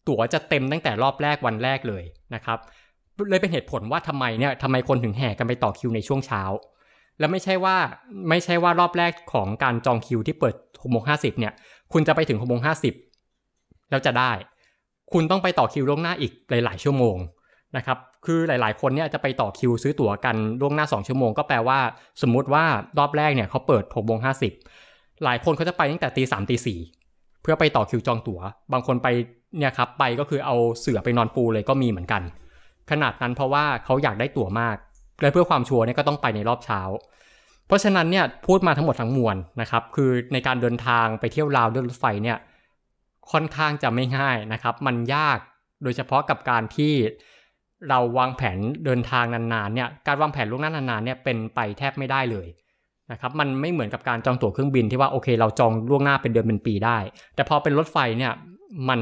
[0.09, 2.05] ตั๋วจะเต็มตั้งแต่รอบแรกวันแรกเลย
[2.35, 2.59] นะครับ
[3.31, 6.43] เลยเป็นเหตุผลว่าทำไมเนี่ยทำไมคนถึงแห่กันไปต่อคิวในช่วงเช้า
[7.19, 7.77] แล้วไม่ใช่ว่า
[8.29, 11.53] ไม่ใช่ว่ารอบแรกของการจองคิวที่เปิดหกโมงห้าสิบเนี่ย
[11.93, 12.95] คุณจะไปถึงหกโมงห้าสิบ
[13.91, 14.33] แล้วจะได้
[15.13, 17.17] คุณต้องไปต่อคิวล่วงหน้าอีกหลาย ๆ ชั่วโมง
[17.77, 21.79] นะครับ คือหลาย ๆ คนเนี่ยจะไปต่อคิวซื้อตั๋วกันล่วงหน้า 2 ชั่วโมง ก็แปลว่า
[22.23, 22.65] สมมุติว่า
[22.99, 24.31] รอบแรกเนี่ยเขาเปิด6โมงห้
[25.25, 26.79] หลายคนเขาจะไปตั้งแต่ตีสามตีสี่
[27.43, 28.41] เพื่อไปต่อคิวจองตั๋ว
[28.73, 29.09] บางคนไป
[29.59, 32.23] เนี่ยครับไปก็คือเอาเสือไปนอนปูเลยก็มีเหมือนกัน
[32.91, 34.77] ขนาดนั้นเพราะว่าเขาอยากได้ตั๋วมาก
[35.23, 36.81] และเพื่อความชัวร์เนี่ยก็ต้องไปในรอบเช้า
[37.67, 42.39] เพราะฉะนั้นเนี่ยพูดมาทั้งหมดทั้งมวลนะครับ คือในการเดินทางไปเที่ยวลาวด้วยรถไฟเนี่ย
[43.33, 45.39] ค่อนข้างจะไม่ง่ายนะครับ มันยาก
[45.83, 46.93] โดยเฉพาะกับการที่
[47.89, 52.49] เราวางแผนเดินทางนานๆเนี่ย การวางแผนล่วงหน้านานๆเนี่ยเป็นไปแทบไม่ได้เลย
[53.13, 56.99] นะครับ มันไม่เหมือนกับการจองตั๋วเครื่องบินที่ว่าโอเค เราจองล่วงหน้าเป็นเดือนเป็นปีได้
[57.35, 58.33] แต่พอเป็นรถไฟเนี่ย
[58.89, 59.01] มัน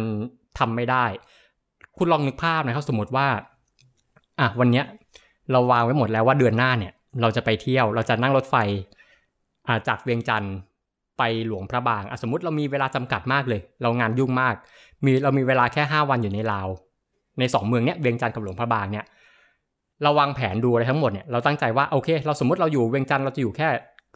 [0.59, 1.07] ทำไม่ได้
[1.97, 3.29] คุณลองนึกภาพนะครับ สมมติว่า
[4.41, 4.85] อะวันเนี้ย
[5.53, 8.57] เราวางไว้หมดแล้วว่าเดือนหน้าเนี่ย เราจะไปเที่ยวเราจะนั่งรถไฟ
[9.69, 10.55] อ่าจากเวียงจันทร์
[11.19, 14.55] ไปหลวงพระบางอะสมมติเรามีเวลาจำกัดมากเลย เรางานยุ่งมาก
[15.05, 16.69] มีเรามีเวลาแค่ 5 วันอยู่ในลาว
[17.39, 19.05] ใน 2 เมืองเนี้ยเวียงจันทร์กับหลวงพระบางเนี่ย
[20.03, 23.69] เราวางแผนดูอะไรทั้งหมดเนี่ยเราตั้งใจว่าโอเค เราสมมติเราอยู่เวียงจันทร์เราจะอยู่แค่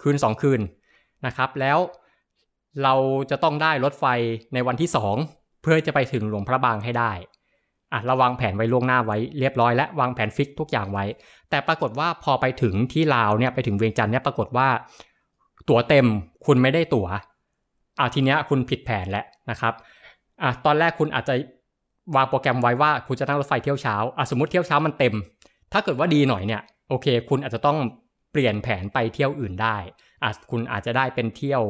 [0.03, 0.61] คืน 2 คืน
[1.27, 1.79] นะครับ แล้ว
[2.83, 2.95] เรา
[3.31, 4.05] จะต้องได้รถไฟ
[4.55, 4.89] ในวันที่
[5.25, 7.13] 2 เพื่อจะไปถึงหลวงพระบางให้ได้
[7.93, 11.05] อะเราวางแผนไว้ล่วงหน้าไว้เรียบร้อยและวางแผนฟิกทุกอย่างไว้
[11.51, 14.69] แต่ปรากฏว่าพอไปถึงที่ลาวเนี่ยไปถึงเวียงจันทร์เนี่ยปรากฏว่า
[15.69, 16.07] ตั๋วเต็ม
[16.47, 17.07] คุณไม่ได้ตั๋ว
[17.99, 19.75] อะทีเนี้ยคุณผิดแผนแล้วนะครับ
[20.43, 21.35] อะตอนแรกคุณอาจจะ
[22.17, 25.15] วางโปรแกรมไว้ว่าคุณจะนั่งรถไฟเที่ยวเช้าอะสมมติเที่ยวเช้ามันเต็ม
[25.73, 27.79] ถ้าเกิดว่าดีหน่อยเนี่ยโอเค คุณอาจจะต้อง
[28.33, 29.77] เปลี่ยนแผนไปเที่ยวอื่นได้
[30.23, 31.63] อะคุณอาจจะได้เป็นเที่ยว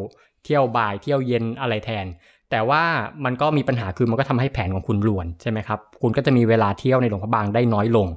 [0.44, 2.07] เที่ยวบ่ายเที่ยวเย็นอะไรแทน
[2.50, 2.82] แต่ว่า
[3.24, 8.09] มันก็มีปัญหาคือมันก็ทำให้แผนของคุณลวนใช่ไหมครับ คุณก็จะมีเวลาเที่ยวในหลวงพระบางได้น้อยลง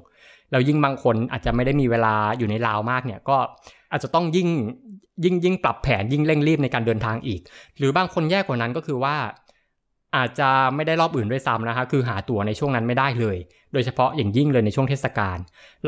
[0.52, 3.38] แล้วยิ่งบางคนอาจจะไม่ได้มีเวลาอยู่ในลาวมากเนี่ยก็
[3.92, 4.50] อาจจะต้องยิ่ง
[5.24, 7.42] ยิ่งยิ่งปรับแผนยิ่งเร่งรีบในการเดินทางอีก
[7.78, 9.16] หรือบางคนแย่กว่านั้นก็คือว่า
[10.18, 13.38] อาจจะไม่ได้รอบอื่นด้วยซ้ำนะคะคือหาตั๋วในช่วงนั้นไม่ได้เลย
[13.74, 15.38] โดยเฉพาะอย่างยิ่งเลยในช่วงเทศกาล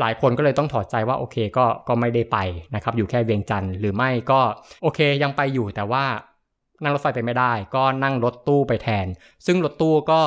[0.00, 2.38] หลายคนก็เลยต้องถอดใจว่าโอเคก็ก็ไม่ได้ไป
[2.74, 4.40] นะครับอยู่แค่เวียงจันทร์หรือไม่ก็
[4.82, 6.04] โอเคยังไปอยู่แต่ว่า
[6.82, 9.06] นั่งรถไฟไปไม่ได้ ก็นั่งรถตู้ไปแทน
[9.46, 10.20] ซึ่งรถตู้ก็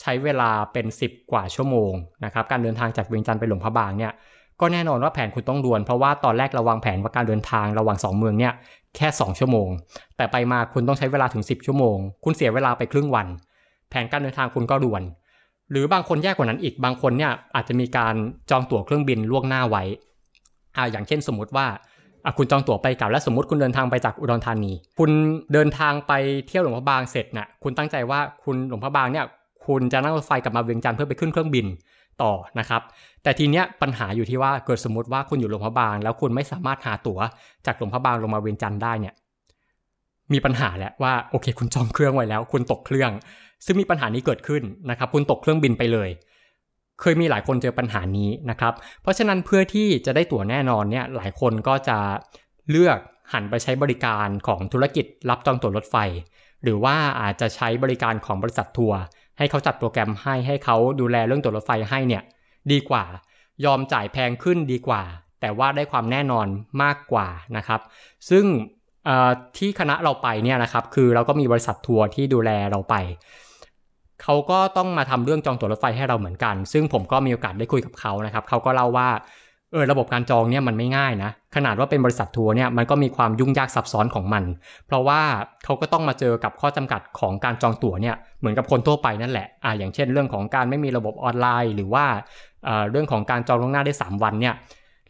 [0.00, 1.92] ใช้เวลาเป็น 10 กว่าชั่วโมง
[2.24, 4.12] นะครับการเดินทางจากเวียงจันทร์ไปหลวงพระบางเนี่ย
[4.60, 8.52] ก็แน่นอนว่าแผนคุณต้องด่วน เพราะว่าตอนแรกเราวางแผนว่าการเดินทางระหว่าง 2 เมืองเนี่ย
[8.96, 9.68] แค่ 2 ชั่วโมง
[10.16, 13.26] แต่ไปมาคุณต้องใช้เวลาถึง 10 ชั่วโมง คุณเสียเวลาไปครึ่งวัน
[13.90, 15.02] แผนการเดินทางคุณก็ด่วน
[15.70, 18.14] หรือบางคนแย่กว่านั้นอีกบางคนเนี่ยอาจจะมีการ
[18.50, 19.82] จองตั๋วเครื่องบินล่วงหน้าไว้
[20.76, 21.66] อ่าอย่างเช่นสมมุติว่า
[22.24, 25.10] อะคุณจองตั๋วไปกลับแล้วสมมติคุณเดินทางไปจากอุดรธานี คุณ
[25.52, 26.12] เดินทางไป
[26.46, 29.26] เที่ยวหลวงพระบางเสร็จนะ่ะคุณตั้งใจว่าคุณหลวงพระบางเนี่ย
[29.66, 31.66] คุณจะนั่งรถไฟกลับมาเวียงจันทร์เพื่อไปขึ้นเครื่องบิน
[32.22, 32.82] ต่อนะครับ
[33.22, 37.18] แต่ทีเนี้ยปัญหาอยู่ที่ว่าเกิดสมมติว่าคุณอยู่หลวงพระบาง แล้วคุณไม่สามารถหาตั๋ว
[37.66, 39.14] จากหลวงพระบางลงมาเวียงจันทร์ได้เนี่ย
[40.32, 43.10] มีปัญหาแหล้วว่าโอเค คุณจองเครื่องไว้แล้ว คุณตกเครื่อง
[43.64, 46.08] ซึ่งมีปัญหานี้เกิดขึ้นนะครับ คุณตกเครื่องบินไปเลย
[47.00, 51.98] เคยมีหลายคนเจอปัญหานี้นะครับ เพราะฉะนั้นเพื่อที่จะได้ตั๋วแน่นอนเนี่ยหลายคนก็จะ
[52.70, 52.98] เลือก
[53.32, 55.96] หันไปใช้บริการของธุรกิจรับจองตั๋วรถไฟ
[56.62, 59.00] หรือว่าอาจจะใช้บริการของบริษัททัวร์
[59.38, 62.22] ให้เขาจัดโปรแกรมให้ให้เขาดูแลเรื่องตั๋วรถไฟให้เนี่ย
[62.72, 63.04] ดีกว่า
[63.64, 65.02] ยอมจ่ายแพงขึ้นดีกว่า
[65.40, 66.46] แต่ว่าได้ความแน่นอน
[66.82, 67.80] มากกว่านะครับ
[68.30, 68.44] ซึ่ง
[69.56, 72.94] ที่คณะเราไปเนี่ยนะครับคือเราก็มีบริษัททัวร์ที่ดูแลเราไป
[74.22, 79.08] เขาก็ต้องมาทำเรื่องจองตั๋วรถไฟให้เราเหมือนกัน ซึ่งผมก็มีโอกาสได้คุยกับเขานะครับเขาก็เล่าว่า
[79.72, 84.44] เออระบบการจองเนี่ยมันไม่ง่ายนะ ขนาดว่าเป็นบริษัททัวร์เนี่ยมันก็มีความยุ่งยากซับซ้อนของมัน
[84.86, 85.20] เพราะว่า
[85.64, 92.04] เขาก็ต้องมาเจอกับข้อจำกัดของการจองตั๋วเนี่ยเหมือนกับคนทั่วไปนั่นแหละอ่าอย่างเช่น เรื่องของการไม่มีระบบออนไลน์ หรือว่า
[92.90, 94.54] เรื่องของการจองล่วงหน้าได้ 3 วันเนี่ย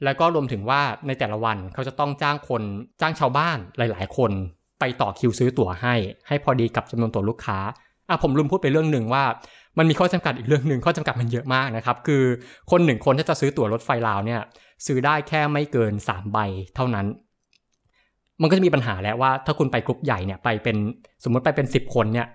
[0.05, 2.63] แล้วก็รวมถึงว่าในแต่ละวันเขาจะต้องจ้างคน
[3.01, 4.31] จ้างชาวบ้านหลาย ๆ คน
[4.81, 5.95] ไปต่อคิวซื้อตั๋วให้
[6.29, 7.59] ให้พอดีกับจำนวนตั๋วลูกค้า
[8.09, 9.25] อะผมลืมพูดไปเรื่องหนึ่งว่า
[9.79, 12.23] มันมีข้อจำกัดอีกเรื่องหนึ่งข้อจำกัดมันเยอะมากนะครับ คือ
[12.71, 14.41] คนหนึ่งคนที่จะซื้อตั๋วรถไฟลาวเนี่ย
[14.87, 16.39] ซื้อได้แค่ไม่เกิน 3 ใบ
[16.77, 17.07] เท่านั้น
[18.41, 20.77] มันก็จะมีปัญหาแล้วว่า ถ้าคุณไปกลุ่มใหญ่เนี่ยไปเป็น
[21.25, 22.27] สมมติไปเป็น 10 คนเนี่ย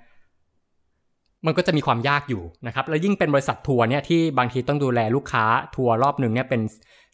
[1.46, 5.44] มันก็จะมีความยากอยู่นะครับ แล้วยิ่งเป็นบริษัททัวร์เนี่ยที่บางทีต้องดูแลลูกค้า
[5.76, 6.62] ทัวร์รอบหนึ่งเนี่ยเป็น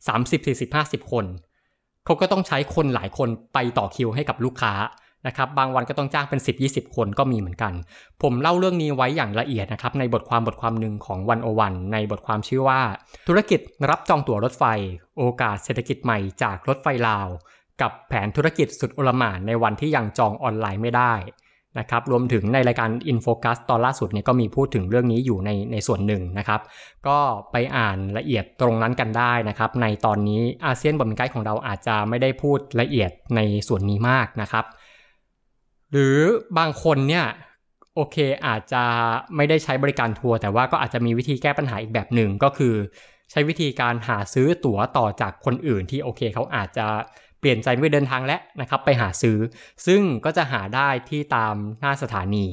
[0.07, 1.25] 30 40 50 คน
[2.05, 4.73] เขาก็ต้องใช้คนหลายคนไปต่อคิวให้กับลูกค้า
[5.27, 7.73] นะครับบางวันก็ต้องจ้างเป็น 10-20 คนก็มีเหมือนกัน
[8.21, 12.81] ผมเล่าเรื่องนี้ไว้อย่างละเอียดนะครับในบทความบทความหนึ่งของวันโอวันในบทความชื่อว่า
[13.27, 13.59] ธุรกิจ
[13.89, 14.63] รับจองตั๋วรถไฟ
[15.17, 17.27] โอกาสเศรษฐกิจใหม่จากรถไฟลาว
[17.81, 21.13] กับแผนธุรกิจสุดโอลหม่านในวันที่ยังจองออนไลน์ไม่ได้
[21.79, 26.61] นะครับรวมถึงในรายการ InFocus ตอนล่าสุดเนี่ยก็มีพูดถึงเรื่องนี้อยู่ในในส่วนหนึ่งนะครับ
[27.07, 27.19] ก็
[27.51, 34.65] ไปอ่านละเอียดตรงนั้นกันได้นะครับ ในตอนนี้อาเซียนบอมไกด์ของเราอาจจะไม่ได้พูดละเอียดในส่วนนี้มากนะครับ
[35.95, 36.19] หรือ
[36.57, 37.25] บางคนเนี่ย
[37.95, 38.83] โอเคอาจจะ
[39.35, 42.75] ไม่ได้ใช้บริการทัวร์แต่ว่าก็อาจจะมีวิธีแก้ปัญหาอีกแบบหนึ่งก็คือ
[43.31, 46.85] ใช้วิธีการหาซื้อตั๋วต่อจากคนอื่นที่โอเคเขาอาจจะ
[47.39, 49.37] เปลี่ยนใจไม่เดินทางแล้วนะครับไปหาซื้อ
[49.85, 52.47] ซึ่งก็จะหาได้ที่ตามหน้าสถานี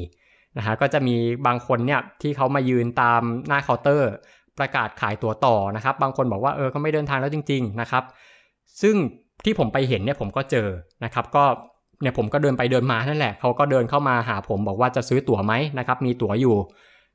[0.59, 4.13] นะฮะก็จะมีบางคนเนี่ยที่เขามายืนตามหน้าเคาน์เตอร์
[4.59, 8.05] ประกาศขายตั๋วต่อนะครับ บางคนบอกว่าเออเขาไม่เดินทางแล้วจริง ๆนะครับ
[8.83, 8.97] ซึ่ง
[9.45, 10.69] ที่ผมไปเห็นเนี่ยผมก็เจอ
[11.05, 11.45] นะครับ ก็
[12.03, 16.57] เนี่ยผมก็เดินไปเดินมานั่นแหละเขาก็เดินเข้ามาหาผมบอกว่าจะซื้อตั๋วไหมนะครับมีตั๋วอยู่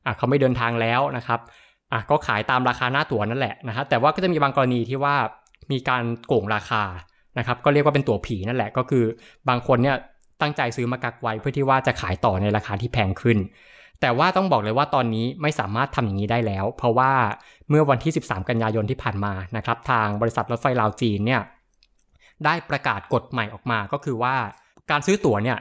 [0.05, 1.39] อะเขาไม่เดินทางแล้วนะครับ
[1.93, 5.15] อะก็ขายตามราคาหน้าตั๋วนั่นแหละนะฮะแต่ว่าก็จะมีบางกรณีที่ว่า
[5.71, 6.83] มีการโกงราคา
[7.37, 9.03] นะครับก็เรียกว่าเป็นตั๋วผีนั่นแหละก็คือ
[9.49, 9.95] บางคนเนี่ย
[10.41, 13.37] ตั้งใจซื้อมากักไว้เพื่อที่ว่าจะขายต่อในราคาที่แพงขึ้น
[14.01, 17.11] แต่ว่าต้องบอกเลยว่าตอนนี้ไม่สามารถทำอย่างนี้ได้แล้ว เพราะว่า
[17.69, 21.41] เมื่อวันที่ 13 กันยายนที่ผ่านมานะครับทางบริษัทรถไฟลาวจีนเนี่ย
[22.45, 24.35] ได้ประกาศกฎใหม่ออกมาก็คือว่า
[24.91, 25.57] การซื้อตั๋วเนี่ย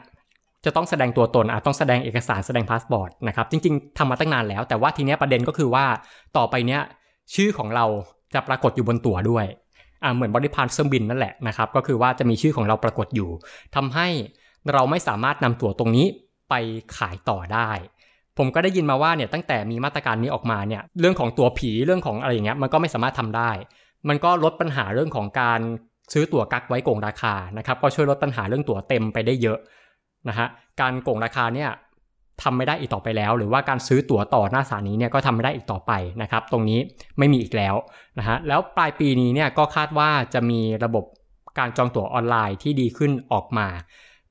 [0.64, 5.84] จะต้องแสดงตัวตนอะต้องแสดงเอกสารแสดงพาสปอร์ตนะครับจริงๆทำมาตั้งนานแล้ว แต่ว่าทีเนี้ยประเด็นก็คือว่า
[6.36, 6.80] ต่อไปเนี้ย
[7.34, 7.86] ชื่อของเรา
[8.34, 9.46] จะปรากฏอยู่บนตั๋วด้วย
[10.02, 13.30] อ่าเหมือนบริพารเครื่องบินนั่นแหละนะครับก็คือว่าจะมีชื่อของเราปรากฏอยู่
[13.76, 14.08] ทำให้
[14.72, 16.06] เราไม่สามารถนำตั๋วตรงนี้
[16.48, 16.54] ไป
[16.96, 17.70] ขายต่อได้
[18.38, 23.50] ผมก็ได้ยินมาว่าเนี่ยตั้งแต่มีมาตรการนี้ออกมาเนี่ยเรื่องของตัวผีเรื่องของอะไรอย่างเงี้ยมันก็ไม่สามารถทำได้
[24.08, 25.60] มันก็ลดปัญหาเรื่องของการ
[26.12, 29.58] ซื้อตั๋วกักไว้โกงราคานะครับก็ช่วยลดปัญหาเรื่องตั๋วเต็มไปได้เยอะ
[30.28, 30.46] นะฮะ
[30.80, 31.70] การโกงราคาเนี่ย
[32.42, 35.92] ทำไม่ได้อีกต่อไปแล้ว หรือว่าการซื้อตั๋วต่อหน้าสถานีเนี่ยก็ทำไม่ได้อีกต่อไป
[36.22, 36.80] นะครับ ตรงนี้
[37.18, 37.74] ไม่มีอีกแล้ว
[38.18, 41.04] นะฮะแล้วปลายปีนี้เนี่ยก็คาดว่าจะมีระบบ
[41.58, 43.68] การจองตั๋วออนไลน์ที่ดีขึ้นออกมา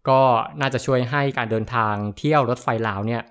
[0.10, 0.22] ก็
[0.62, 3.22] น่าจะช่วยให้การเดินทางเที่ยวรถไฟลาวเนี่ย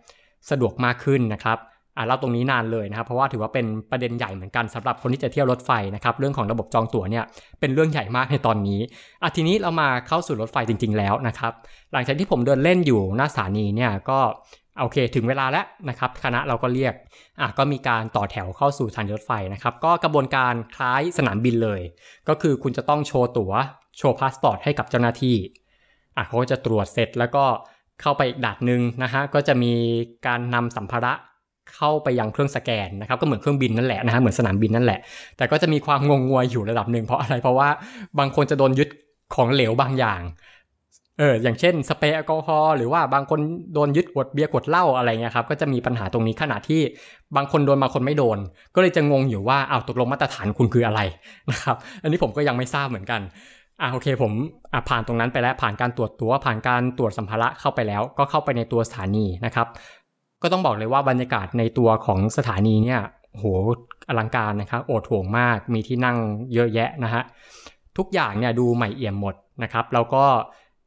[0.51, 1.59] สะดวกมากขึ้นนะครับ
[1.97, 7.25] อ่าเล่าตรงนี้นานเลยนะครับ เพราะว่าถือว่าเป็นประเด็นใหญ่เหมือนกันสำหรับคนที่จะเที่ยวรถไฟนะครับเรื่องของระบบจองตั๋วเนี่ย
[7.61, 8.81] เป็นเรื่องใหญ่มากในตอนนี้
[9.23, 11.53] อะทีนี้เรามาเข้าสู่รถไฟจริง ๆ แล้วนะครับ
[11.93, 14.19] หลังจากที่ผมเดินเล่นอยู่หน้าสถานีเนี่ยก็
[14.81, 16.95] โอเค ถึงเวลาแล้วนะครับ คณะเราก็เรียก
[17.41, 21.81] อะก็มีการต่อแถวเข้าสู่สถานีรถไฟนะครับ ก็กระบวนการคล้ายสนามบินเลย
[22.29, 23.53] ก็คือคุณจะต้องโชว์ตั๋ว
[23.99, 25.37] โชว์พาสปอร์ตให้กับเจ้าหน้าที่
[26.17, 27.45] อะเขาก็จะตรวจเสร็จแล้วก็
[28.01, 29.73] เข้าไปอีกด่านหนึ่งนะฮะก็จะมี
[30.27, 31.13] การนำสัมภาระ
[31.77, 34.99] เข้าไปยังเครื่องสแกนนะครับก็เหมือนเครื่องบินนั่นแหละนะฮะเหมือนสนามบินนั่นแหละ
[35.37, 37.69] แต่ก็จะมีความงงงวยอยู่ระดับหนึ่งเพราะอะไรเพราะว่า
[38.19, 38.89] บางคนจะโดนยึด
[39.35, 40.23] ของเหลวบางอย่าง
[41.19, 43.41] เอออย่างเช่นสเปรย์แอลกอฮอล์หรือว่าบางคน
[43.75, 46.81] โดนยึดขวดเบียร์ขวดเหล้าอะไรเงี้ยครับก็จะมีปัญหาตรงนี้ขณะที่
[47.37, 48.39] บางคนโดนบางคนไม่โดน
[48.75, 51.01] ก็เลยจะงงอยู่ว่าเอาตกลงมาตรฐานคุณคืออะไร
[51.51, 53.21] นะครับอันนี้ผมก็ยังไม่ทราบเหมือนกัน
[53.81, 54.33] อ่าโอเคผม
[54.73, 59.67] อ่าผ่านตรงนั้นไปแล้วผ่านการตรวจตัวผ่านการตรวจสัมภาระเข้าไปแล้ว ก็เข้าไปในตัวสถานีนะครับ
[60.45, 63.01] ก็ต้องบอกเลยว่าบรรยากาศในตัวของสถานีเนี่ย
[63.33, 63.45] โห
[64.09, 66.17] อลังการนะครับโอดโถงมากมีที่นั่ง
[66.55, 67.23] เยอะแยะนะฮะ
[67.99, 70.25] ทุกอย่างเนี่ยดูใหม่เอี่ยมหมดนะครับแล้วก็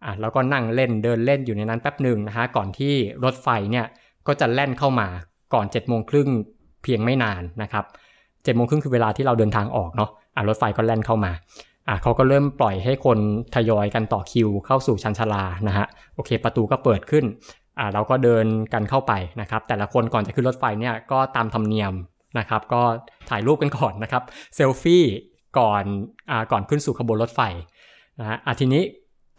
[0.05, 2.93] อะเราก็นั่งเล่นเดินเล่นอยู่ในนั้นแป๊บหนึ่งนะฮะก่อนที่
[3.23, 3.85] รถไฟเนี่ย
[4.27, 5.07] ก็จะแล่นเข้ามา
[5.53, 6.29] ก่อน7จ็ดโมงครึ่ง
[6.83, 7.85] เพียงไม่นานนะครับ
[8.43, 11.31] เจ็ดโมงครึ่งคือเวลาที่เราเดินทางออกเนาะอะรถไฟก็แล่นเข้ามา
[11.87, 13.19] อะเขาก็เริ่มปล่อยให้คน
[13.55, 17.25] ทยอยกันต่อคิวเข้าสู่ชันชาลานะฮะโอเค ประตูก็เปิดขึ้น
[17.79, 21.93] อ่าเราก็เดินกันเข้าไปนะครับ แต่ละคนก่อนจะขึ้นรถไฟเนี่ยก็ตามธรรมเนียม
[22.39, 22.81] นะครับ ก็
[23.29, 24.23] ถ่ายรูปกันก่อนนะครับ
[24.55, 25.03] เซลฟี่
[25.59, 25.83] ก่อน
[26.31, 27.41] อ่าก่อนขึ้นสู่ขบวนรถไฟ
[28.19, 28.83] นะฮะอะทีนี้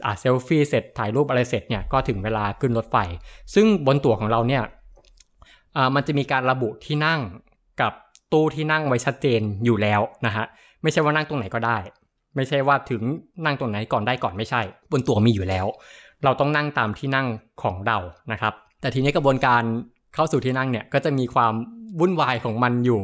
[0.04, 2.96] อ่าเซลฟี่เสร็จถ่ายรูปอะไรเสร็จเนี่ยก็ถึงเวลาขึ้นรถไฟ
[3.54, 4.62] ซึ่งบนตั๋วของเราเนี่ย
[5.76, 7.20] อ่ามันจะมีการระบุที่นั่ง
[7.80, 7.92] กับ
[8.32, 10.44] ตู้ที่นั่งไว้ชัดเจนอยู่แล้วนะฮะ
[10.82, 11.78] ไม่ใช่ว่านั่งตรงไหนก็ได้
[12.36, 13.02] ไม่ใช่ว่าถึง
[13.44, 14.60] นั่งตรงไหนก่อนได้ก่อนไม่ใช่
[14.92, 15.66] บนตั๋วมีอยู่แล้ว
[16.24, 17.26] เราต้องนั่งตามที่นั่ง
[17.62, 17.98] ของเรา
[18.32, 19.62] นะครับ แต่ทีนี้กระบวนการ
[20.14, 21.52] เข้าสู่ที่นั่งเนี่ยก็จะมีความ
[22.00, 23.02] วุ่นวายของมันอยู่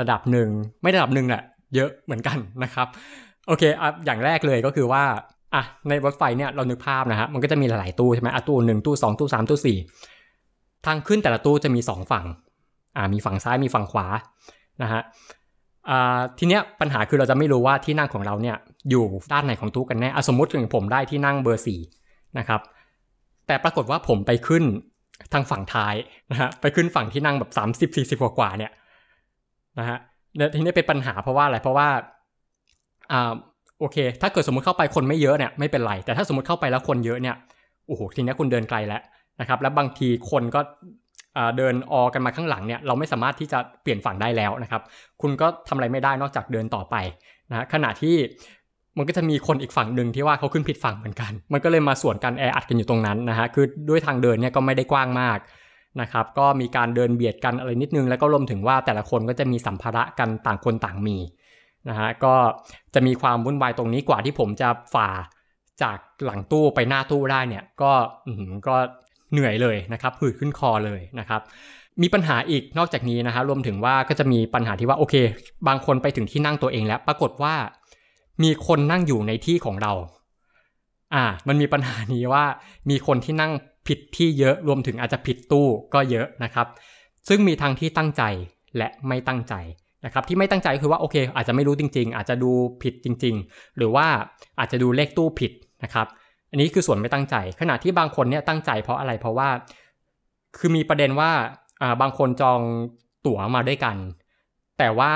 [0.00, 0.48] ระดับหนึ่ง
[0.82, 1.42] ไม่ระดับหนึ่งแหละ
[1.74, 2.86] เยอะเหมือนกันนะครับ
[3.46, 5.02] โอเคอะอย่างแรกเลยก็คือว่า
[5.54, 9.78] อะในรถไฟเนี่ยเรานึกภาพนะฮะมันก็จะมีหลาย ๆ ตู้ใช่ไหมอะตู้หนึ่งตู้สองตู้สามตู้สี่
[10.86, 12.26] ทางขึ้นแต่ละตู้จะมีสองฝั่ง
[12.96, 14.06] อ่ามีฝั่งซ้ายมีฝั่งขวา
[14.82, 15.00] นะฮะ
[15.88, 18.56] อ่าทีเนี้ยปัญหาคือเราจะไม่รู้ว่าที่นั่งของเราเนี่ย
[18.90, 21.80] อยู่ด้านไหนของตู้กันแน่อะสมมติถึงผมได้ที่นั่งเบอร์สี่
[22.38, 22.60] นะครับ
[23.46, 24.64] แต่ปรากฏว่าผมไปขึ้น
[25.32, 25.94] ทางฝั่งท้าย
[26.30, 28.72] นะฮะไปขึ้นฝั่งที่นั่งแบบสามสิบสี่สิบกว่าเนี่ย
[29.78, 29.98] นะฮะ
[30.54, 31.88] ทีนี้เป็นปัญหาเพราะว่าอะไรเพราะว่า
[33.12, 33.32] อ่า
[33.80, 37.36] โอเค ถ้าเกิดสมมติเข้าไปคนไม่เยอะเนี่ยไม่เป็นไร แต่ถ้าสมมติเข้าไปแล้วคนเยอะเนี่ย
[37.86, 39.02] โอ้โหทีนี้คุณเดินไกลแล้ว
[39.40, 40.60] นะครับ แล้วบางทีคนก็
[41.56, 44.82] เดินออกันมาข้างหลังเนี่ยเราไม่สามารถที่จะเปลี่ยนฝั่งได้แล้วนะครับ
[45.22, 46.96] คุณก็ทำอะไรไม่ได้นอกจากเดินต่อไป
[47.50, 48.16] นะขณะที่
[49.00, 55.38] มันก็จะมีคนอีกฝั่งหนึ่งที่ว่าเขาขึ้นผิดฝั่งเหมือนกัน มันก็เลยมาส่วนกันแออัดกันอยู่ตรงนั้นนะฮะ คือด้วยทางเดินเนี่ยก็ไม่ได้กว้างมาก
[56.00, 61.16] นะครับ ก็มีการเดินเบียดกันอะไรนิดนึง แล้วก็รวมถึงว่าแต่ละคนก็จะมีสัมภาระกันต่างคนต่างมี
[61.88, 62.34] นะฮะ ก็
[62.94, 65.08] จะมีความวุ่นวายตรงนี้กว่าที่ผมจะฝ่า
[65.82, 67.92] จากหลังตู้ไปหน้าตู้ได้เนี่ย ก็
[68.68, 68.76] ก็
[69.32, 71.40] เหนื่อยเลยนะครับผืดขึ้นคอเลยนะครับ
[72.02, 75.14] มีปัญหาอีกนอกจากนี้นะฮะรวมถึงว่าก็จะมีปัญหาที่ว่าโอเค
[75.68, 77.54] บางคนไปถึงที่นั่งตัวเองแล้ว ปรากฏว่า
[78.42, 79.92] มีคนนั่งอยู่ในที่ของเรา
[81.14, 82.44] อ่า มันมีปัญหานี้ว่า
[82.90, 83.52] มีคนที่นั่ง
[83.86, 86.66] ผิดที่เยอะรวมถึงอาจจะผิดตู้ก็เยอะนะครับ
[87.28, 88.22] ซึ่งมีทั้งที่ตั้งใจ
[88.76, 89.54] และไม่ตั้งใจ
[90.04, 92.50] นะครับที่ไม่ตั้งใจคือว่าโอเค อาจจะไม่รู้จริง ๆ อาจจะดู
[92.82, 94.06] ผิดจริง ๆ หรือว่า
[94.58, 95.52] อาจจะดูเลขตู้ผิด
[95.84, 96.06] นะครับ
[96.50, 99.48] อันนี้คือส่วนไม่ตั้งใจ ขณะที่บางคนเนี่ยตั้งใจเพราะอะไรเพราะว่า
[100.58, 101.30] คือมีประเด็นว่า
[101.82, 102.60] อ่าบางคนจอง
[103.26, 103.96] ตั๋วมาด้วยกัน
[104.78, 105.12] แต่ว่า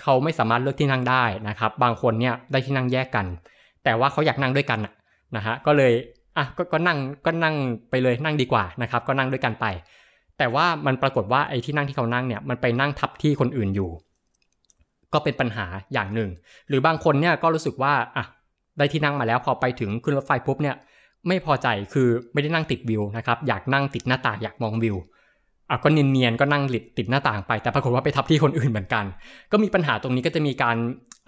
[0.00, 3.26] เขาไม่สามารถเลือกที่นั่งได้นะครับ บางคนเนี่ยได้ที่นั่งแยกกัน
[3.84, 4.80] แต่ว่าเขาอยากนั่งด้วยกัน
[5.36, 5.92] นะฮะก็เลย
[6.36, 7.54] อะกก็นั่งก็นั่ง
[7.90, 9.66] ไปเลยนั่งดีกว่านะครับ ก็นั่งด้วยกันไป
[10.38, 13.90] แต่ว่ามันปรากฏว่าไอ้ที่นั่งที่เขานั่งเนี่ยมันไปนั่งทับที่คนอื่นอยู่
[15.12, 16.30] ก็เป็นปัญหาอย่างหนึ่ง
[16.68, 18.24] หรือบางคนเนี่ยก็รู้สึกว่าอะ
[18.78, 20.76] ได้ที่นั่งมาแล้วพอไปถึงขึ้นรถไฟปุ๊บเนี่ย
[21.28, 24.96] ไม่พอใจคือไม่ได้นั่งติดวิวนะครับอยากนั่งติดหน้าต่างอยากมองวิว
[25.70, 29.04] อะก็เนียนๆก็นั่งติดติดหน้าต่างไป แต่ปรากฏว่าไปทับที่คนอื่นเหมือนกัน
[29.52, 30.76] ก็มีปัญหาตรงนี้ก็จะมีการ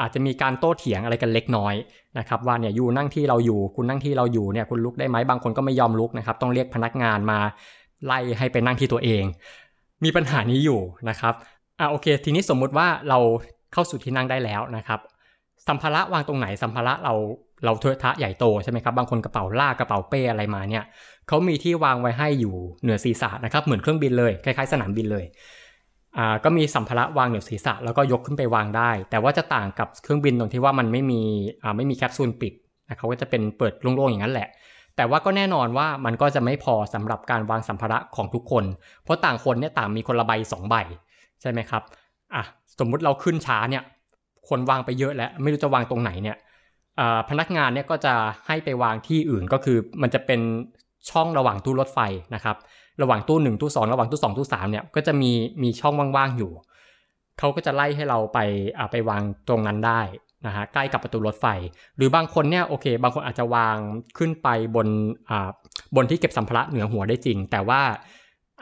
[0.00, 1.74] อาจจะมีการโต้เถียงอะไรกันเล็กน้อย
[2.18, 7.38] นะครับว่าเนี่ยอยู่นั่งที่เราอยู่ คุณนั่งที่เราอยู่เนี่ยคุณลุกได้ไหมบางคนก็ไม่ยอมลุกนะครับ ต้องเรียกพนักงานมา
[8.06, 9.24] ไล่ให้ไปนั่งที่ตัวเอง
[10.04, 11.34] มีปัญหานี้อยู่นะครับ
[11.80, 13.18] อะโอเค ทีนี้สมมุติว่าเรา
[13.72, 15.00] เข้าสู่ที่นั่งได้แล้วนะครับ
[15.68, 17.14] สัมภาระวางตรงไหนสัมภาระเรา
[17.64, 20.84] เราเทอะทะใหญ่โตใช่ไหมครับบางคนกระเป๋าลากกระเป๋าเป้อะไรมาเนี่ย
[21.28, 25.24] เขามีที่วางไว้ให้อยู่เหนือศีรษะนะครับเหมือนเครื่องบินเลยคล้ายๆ สนามบินเลย
[26.18, 31.20] อ่าก็มีสัมภาระวางเหนือศีรษะแล้วก็ยกขึ้นไปวางได้ แต่ว่าจะต่างกับเครื่องบินตรงที่ว่ามันไม่มี
[31.62, 32.52] อ่าไม่มีแคปซูลปิด
[32.88, 34.48] นะเขาก็จะเป็นเปิดโล่งๆอย่างนั้นแหละ
[34.96, 38.64] แต่ว่าก็แน่นอนว่ามันก็จะไม่พอสำหรับการวางสัมภาระของทุกคน
[39.02, 40.76] เพราะต่างคนเนี่ยต่างมีคนละใบ2ใบ
[41.40, 41.82] ใช่ไหมครับ
[42.34, 42.42] อะ
[42.78, 43.82] สมมุติเราขึ้นช้าเนี่ย
[44.48, 46.36] คนวางไปเยอะแล้วไม่รู้จะวางตรงไหนเนี่ย
[47.28, 48.14] พนักงานเนี่ยก็จะ
[48.46, 50.40] ให้ไปวางที่อื่นก็คือมันจะเป็น
[51.10, 51.98] ช่องระหว่างตู้รถไฟ
[52.34, 52.56] นะครับ
[53.02, 55.32] ระหว่างตู้หนึ่งตู้สองระหว่างตู้สองตู้สามเนี่ยก็จะมี
[55.62, 56.52] มีช่องว่างๆอยู่
[57.38, 58.38] เขาก็จะไล่ให้เราไป
[58.90, 60.00] ไปวางตรงนั้นได้
[60.46, 61.46] นะฮะใกล้กับประตูรถไฟ
[61.96, 63.76] หรือบางคนเนี่ยโอเค บางคนอาจจะวาง
[64.18, 64.88] ขึ้นไปบน
[65.96, 67.82] บนที่เก็บสัมภาระเหนือหัวได้จริง แต่ว่า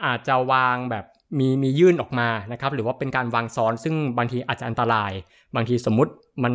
[0.05, 1.05] อาจจะวางแบบ
[1.39, 5.11] มีมียื่นออกมานะครับ หรือว่าเป็นการวางซ้อน ซึ่งบางทีอาจจะอันตราย
[5.55, 6.11] บางทีสมมติ
[6.43, 6.53] มัน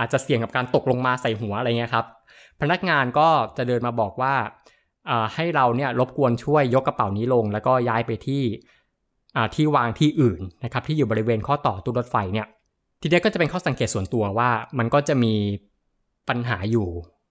[0.00, 2.06] อาจจะเสี่ยงกับการตกลงมาใส่หัวอะไรเงี้ยครับ
[2.60, 4.34] พนักงานก็จะเดินมาบอกว่า
[5.34, 8.42] ให้เราเนี่ยรบกวนช่วยยกกระเป๋านี้ลง แล้วก็ย้ายไปที่
[9.54, 12.46] ที่วางที่อื่นนะครับที่อยู่บริเวณข้อต่อตู้รถไฟเนี่ย
[13.00, 15.34] ทีนี้ก็จะเป็นข้อสังเกตส่วนตัวว่ามันก็จะมี
[16.28, 16.88] ปัญหาอยู่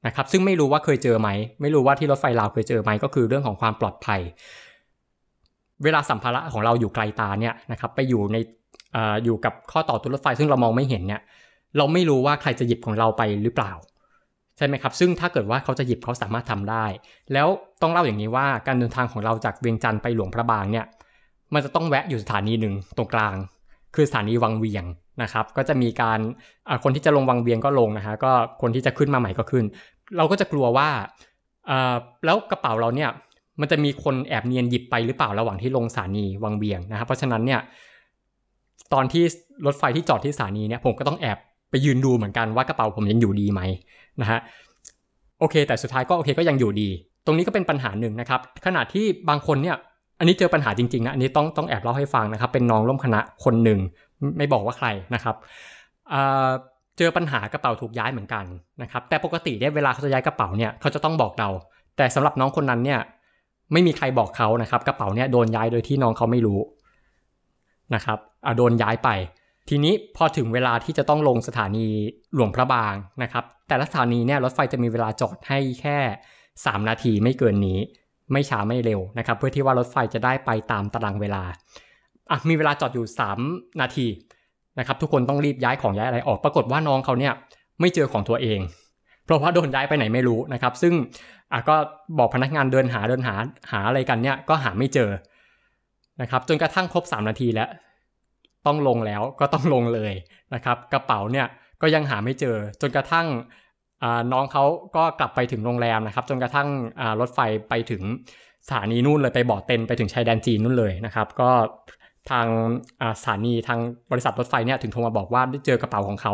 [0.08, 1.29] นะครับซึ่งไม่รู้ว่าเคยเจอไหม
[1.62, 4.21] ไม่รู้ว่าที่รถไฟลาวเคยเจอไหมก็คือเรื่องของความปลอดภัย
[5.84, 8.38] เวลาสัมภาระของเราอยู่ไกลตาเนี่ยนะครับไปอยู่ใน
[8.95, 11.21] ออยู่กับข้อต่อตู้รถไฟซึ่งเรามองไม่เห็นเนี่ย
[11.77, 13.73] เราไม่รู้ว่าใครจะหยิบของเราไปหรือเปล่า
[14.58, 16.86] ใช่ไหมครับ ซึ่งถ้าเกิดว่าเขาจะหยิบเขาสามารถทำได้
[17.34, 17.47] แล้ว
[17.82, 20.86] ต้องเล่าอย่างนี้ว่าการเดินทางของเราจากเวียงจันทร์ไปหลวงพระบางเนี่ย
[21.53, 23.36] มันจะต้องแวะอยู่สถานีหนึ่งตรงกลาง
[23.95, 24.86] คือสถานีวังเวียง
[25.23, 26.19] นะครับ ก็จะมีการ
[26.84, 29.65] คนที่จะลงวังเวียงก็ลงนะฮะก็คนที่จะขึ้นมาใหม่ก็ขึ้น
[30.17, 30.89] เราก็จะกลัวว่า
[32.25, 33.10] แล้วกระเป๋าเราเนี่ย
[33.62, 37.60] มันจะมีคนแอบเนียนหยิบไปหรือเปล่าระหว่างที่ลงสถานีวังเวียงนะครับเพราะฉะนั้นเนี่ย
[38.93, 39.23] ตอนที่
[39.65, 41.38] รถไฟที่จอดที่สถานีเนี่ยผมก็ต้องแอบ
[41.69, 43.62] ไปยืนดูเหมือนกันว่ากระเป๋าผมยังอยู่ดีไหม
[44.21, 44.39] นะฮะ
[45.39, 46.89] โอเค แต่สุดท้ายก็โอเคก็ยังอยู่ดี
[47.25, 49.75] ตรงนี้ก็เป็นปัญหาหนึ่งนะครับขณะที่บางคนเนี่ย
[50.19, 53.79] อันนี้เจอปัญหาจริงๆนะอันนี้ต้องต้องแอบเล่าให้ฟังนะครับ เป็นน้องร่วมคณะคนหนึ่ง
[54.38, 55.36] ไม่บอกว่าใครนะครับ
[56.97, 58.45] เจอปัญหากระเป๋าถูกย้ายเหมือนกัน
[58.82, 61.49] นะครับ แต่ปกติเนี่ยเวลาเขาจะย้ายกระเป๋าเนี่ยเขาจะต้องบอกเรา
[61.97, 62.99] แต่สำหรับน้องคนนั้นเนี่ย
[63.73, 66.60] ไม่มีใครบอกเขานะครับ กระเป๋าเนี่ยโดนย้ายโดยที่น้องเขาไม่รู้
[67.95, 69.10] นะครับอ่าโดนย้ายไป
[69.69, 71.88] ทีนี้พอถึงเวลาที่จะต้องลงสถานี
[72.34, 75.97] หลวงพระบางนะครับ แต่ละสถานีเนี่ยรถไฟจะมีเวลาจอดให้แค่
[76.43, 77.79] 3 นาทีไม่เกินนี้
[78.32, 81.43] ไม่ช้าไม่เร็วนะครับ เพื่อที่ว่ารถไฟจะได้ไปตามตารางเวลา
[82.32, 83.05] อะมีเวลาจอดอยู่
[83.43, 84.08] 3 นาที
[84.79, 87.34] นะครับ ทุกคนต้องรีบย้ายของย้ายอะไรออกปรากฏว่าน้องเขาเนี่ย
[87.79, 88.60] ไม่เจอของตัวเอง
[89.25, 90.93] เพราะว่าโดนย้ายไปไหนไม่รู้นะครับ ซึ่ง
[91.51, 91.75] อะก็
[92.17, 93.36] บอกพนักงานเดินหาเดินหา
[93.71, 95.10] หาอะไรกันเนี่ยก็หาไม่เจอ
[96.21, 97.69] นะครับจนกระทั่งครบ 3 นาทีแล้ว
[98.65, 100.13] ต้องลงแล้วก็ต้องลงเลย
[100.53, 101.47] นะครับ กระเป๋าเนี่ย
[101.81, 103.27] ก็ยังหาไม่เจอจนกระทั่ง
[104.31, 104.63] น้องเขา
[104.95, 106.67] ก็กลับไปถึงโรงแรมนะครับ จนกระทั่ง
[107.19, 108.01] รถไฟไปถึง
[108.67, 111.49] สถานีนู่นเลยไปบ่อเต็นไปถึงชายแดนจีนนู่นเลยนะครับ ก็
[112.29, 112.47] ทาง
[113.19, 113.79] สถานีทาง
[114.11, 116.33] บริษัทรถไฟเนี่ยถึงโทรมาบอกว่าได้เจอกระเป๋าของเขา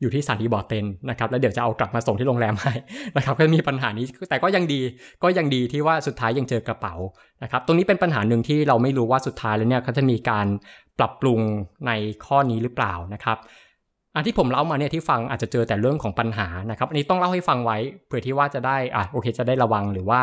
[0.00, 2.74] อยู่ที่สถานีบอเตนนะครับแล้วเดี๋ยวจะเอากลับมาส่งที่โรงแรมให้
[3.16, 4.80] นะครับก็มีปัญหานี้แต่ก็ยังดี
[5.22, 6.94] ก็ยังดีที่ว่าสุดท้ายยังเจอกระเป๋า
[7.42, 10.46] นะครับตรงนี้เป็นปัญหาหนึ่งที่เราไม่รู้ว่าสุดท้ายแล้วเนี่ยเขาจะมีการ
[10.98, 11.40] ปรับปรุง
[11.86, 11.92] ใน
[12.26, 13.38] ข้อนี้หรือเปล่านะครับ
[14.16, 20.20] อันที่ผมเล่ามาเนี่ยที่ฟังอาจจะเจอแต่เรื่องของปัญหานะครับอันนี้ต้องเล่าให้ฟังไว้เผื่อที่ว่าจะได้อะโอเคจะได้ระวังหรือว่า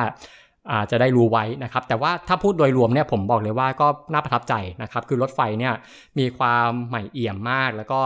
[0.71, 5.73] อาจจะได้รู้ไว้นะครับ แต่ว่าถ้าพูดโดยรวมเนี่ยผมบอกเลยว่าก็น่าประทับใจนะครับ คือรถไฟเนี่ย
[6.19, 8.01] มีความใหม่เอี่ยมมาก แล้วก็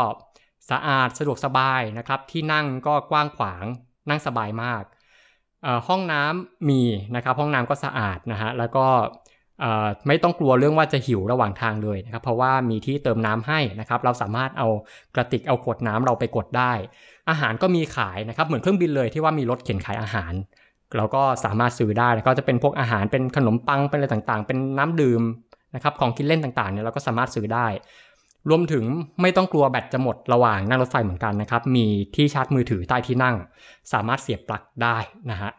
[0.71, 3.65] สะอาดสะดวกสบายนะครับ ที่นั่งก็กว้างขวาง
[4.09, 4.83] นั่งสบายมาก
[5.87, 6.81] ห้องน้ำมี
[7.15, 8.87] นะครับ ห้องน้ำก็สะอาดนะฮะแล้วก็
[10.07, 14.67] ไม่ต้องกลัวเรื่องว่าจะหิวระหว่างทางเลยนะครับ เพราะว่ามีที่เติมน้ำให้นะครับ เราสามารถเอา
[15.15, 16.73] กระติกเอาขวดน้ำเราไปกดได้
[17.29, 20.33] อาหารก็มีขายนะครับ เหมือนเครื่องบินเลยที่ว่ามีรถเข็นขายอาหาร
[20.97, 25.21] เราก็สามารถซื้อได้ก็จะเป็นพวกอาหารเป็นขนมปังเป็นอะไรต่างๆ เป็นน้ำดื่ม
[25.75, 27.67] นะครับของกินเล่นต่างๆเนี่ยเราก็สามารถซื้อได้
[28.49, 28.83] รวมถึง
[29.21, 33.35] ไม่ต้องกลัวแบตจะหมดระหว่างนั่งรถไฟเหมือนกันนะครับ มีที่ชาร์จมือถือใต้ที่นั่ง
[33.93, 34.97] สามารถเสียบปลั๊กได้
[35.31, 35.51] นะฮะ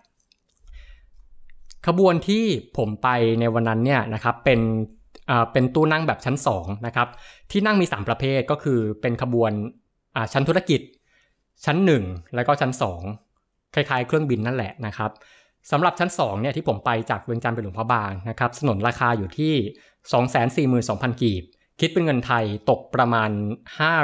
[1.86, 2.44] ขบวนที่
[2.76, 3.08] ผมไป
[3.40, 4.60] ในวันนั้นเนี่ยนะครับเป็น
[5.52, 7.08] เป็นตู้นั่งแบบชั้น2นะครับ
[7.50, 9.52] ที่นั่งมี 3 ประเภทก็คือเป็นขบวน
[10.32, 10.80] ชั้นธุรกิจ
[11.64, 12.70] ชั้น 1 แล้วก็ชั้น
[13.02, 13.25] 2
[13.76, 15.10] คล้ายๆเครื่องบินนั่นแหละนะครับ
[15.70, 19.54] สำหรับชั้น2เนี่ยที่ผมไปจากเวียงจันทร์ไปหลวงพระบางนะครับสนนราคาอยู่ที่
[21.12, 21.42] 242,000 กีบ
[21.80, 23.30] คิดเป็นเงินไทยตกประมาณ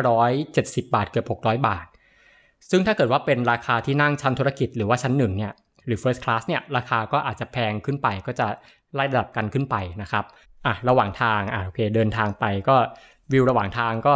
[0.05, 1.87] 570 บาทเกือบ 600 บาท
[2.71, 5.53] ซึ่งถ้าเกิดว่าเป็นราคาที่นั่งชั้นธุรกิจหรือว่าชั้น1เนี่ย
[5.87, 8.47] หรือ first class เนี่ยราคาก็อาจจะแพงขึ้นไปก็จะ
[8.95, 10.25] ไล่ระดับกันขึ้นไปนะครับ
[10.67, 12.77] อะระหว่างทางอะโอเคเดินทางไปก็
[13.33, 14.15] วิวระหว่างทางก็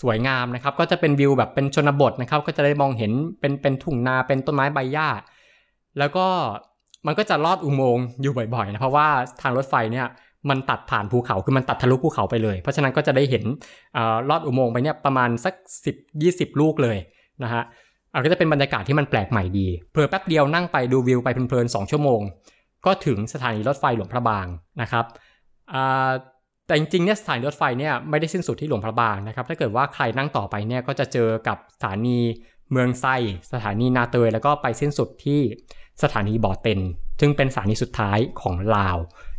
[0.00, 5.08] สวยงามนะครับ ก็จะเป็นวิวแบบเป็นชนบทนะครับ ก็จะได้มองเห็นเป็นเป็นทุ่งนาเป็นต้นไม้ใบหญ้า
[5.98, 6.26] แล้วก็
[7.06, 9.08] มันก็จะลอดอุโมงค์อยู่บ่อยๆนะเพราะว่า
[9.42, 10.06] ทางรถไฟเนี่ย
[10.50, 13.44] มันตัดผ่านภูเขาคือมันตัดทะลุภูเขาไปเลย เพราะฉะนั้นก็จะได้เห็น
[13.96, 13.98] อ
[14.30, 15.54] ลอดอุโมงค์ไปเนี่ยประมาณสัก
[16.06, 16.98] 10-20 ลูกเลย
[17.42, 17.62] นะฮะ
[18.12, 22.20] อาก็จะเป็นบรรยากาศที่มันแปลกใหม่ดีเผลอแป๊บเดียวนั่งไปดูวิวไปเพลินๆ2ชั่วโมง
[22.86, 24.46] ก็ถึงสถานีรถไฟหลวงพระบาง
[24.82, 25.04] นะครับ
[26.66, 32.18] แต่จริงๆเนี่ยสถานีรถไฟเนี่ยไม่ได้สิ้นสุดที่หลวงพระบางนะครับ ถ้าเกิดว่าใครนั่งต่อไปเนี่ยก็จะเจอกับสถานี
[32.70, 33.06] เมืองไซ
[33.52, 35.40] สถานีนาเตย แล้วก็ไปสิ้นสุดที่
[36.02, 36.80] สถานีบ่อเต็น
[37.20, 38.96] ซึ่งเป็นสถานีสุดท้ายของลาว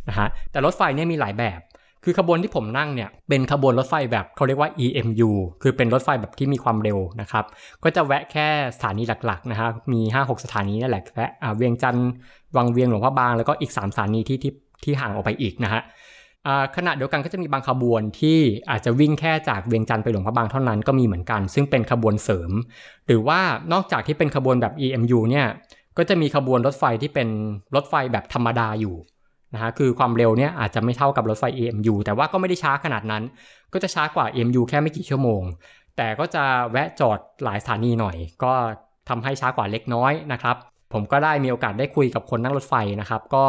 [0.08, 1.60] นะฮะ แต่รถไฟเนี่ยมีหลายแบบ
[2.04, 5.30] คือขบวนที่ผมนั่งเนี่ยเป็นขบวนรถไฟแบบเขาเรียกว่า EMU
[5.62, 7.44] คือเป็นรถไฟแบบที่มีความเร็วนะครับ
[7.82, 12.10] ก็จะแวะแค่สถานีหลักๆนะฮะ มี 5-6 สถานีนั่นแหละแวะเวียงจันทร์
[12.56, 14.52] วังเวียงหลวงพ่อบาง แล้วก็อีก 3 สถานีที่ที่
[14.84, 15.82] ที่ห่างออกไปอีกนะฮะ
[16.76, 18.38] ขณะเดียวกันก็จะมีบางขบวนที่
[18.70, 22.50] อาจจะวิ่งแค่จากเวียงจันทร์ไปหลวงพระบางเท่านั้นก็มีเหมือนกัน ซึ่งเป็นขบวนเสริม
[23.06, 23.40] หรือว่า
[23.72, 25.46] นอกจากที่เป็นขบวนแบบ EMU เนี่ย
[25.98, 27.28] ก็จะมีขบวนรถไฟที่เป็น
[27.74, 28.96] รถไฟแบบธรรมดาอยู่
[29.54, 33.22] นะฮะคือความเร็วเนี่ยอาจจะไม่เท่ากับรถไฟ EMU แต่ว่าก็ไม่ได้ช้าขนาดนั้น
[33.72, 35.42] ก็จะช้ากว่า EMU แค่ไม่กี่ชั่วโมง
[35.96, 38.52] แต่ก็จะแวะจอดหลายสถานีหน่อย ก็
[39.08, 40.56] ทำให้ช้ากว่าเล็กน้อยนะครับ
[40.92, 43.44] ผมก็ได้มีโอกาสได้คุยกับคนนั่งรถไฟนะครับ ก็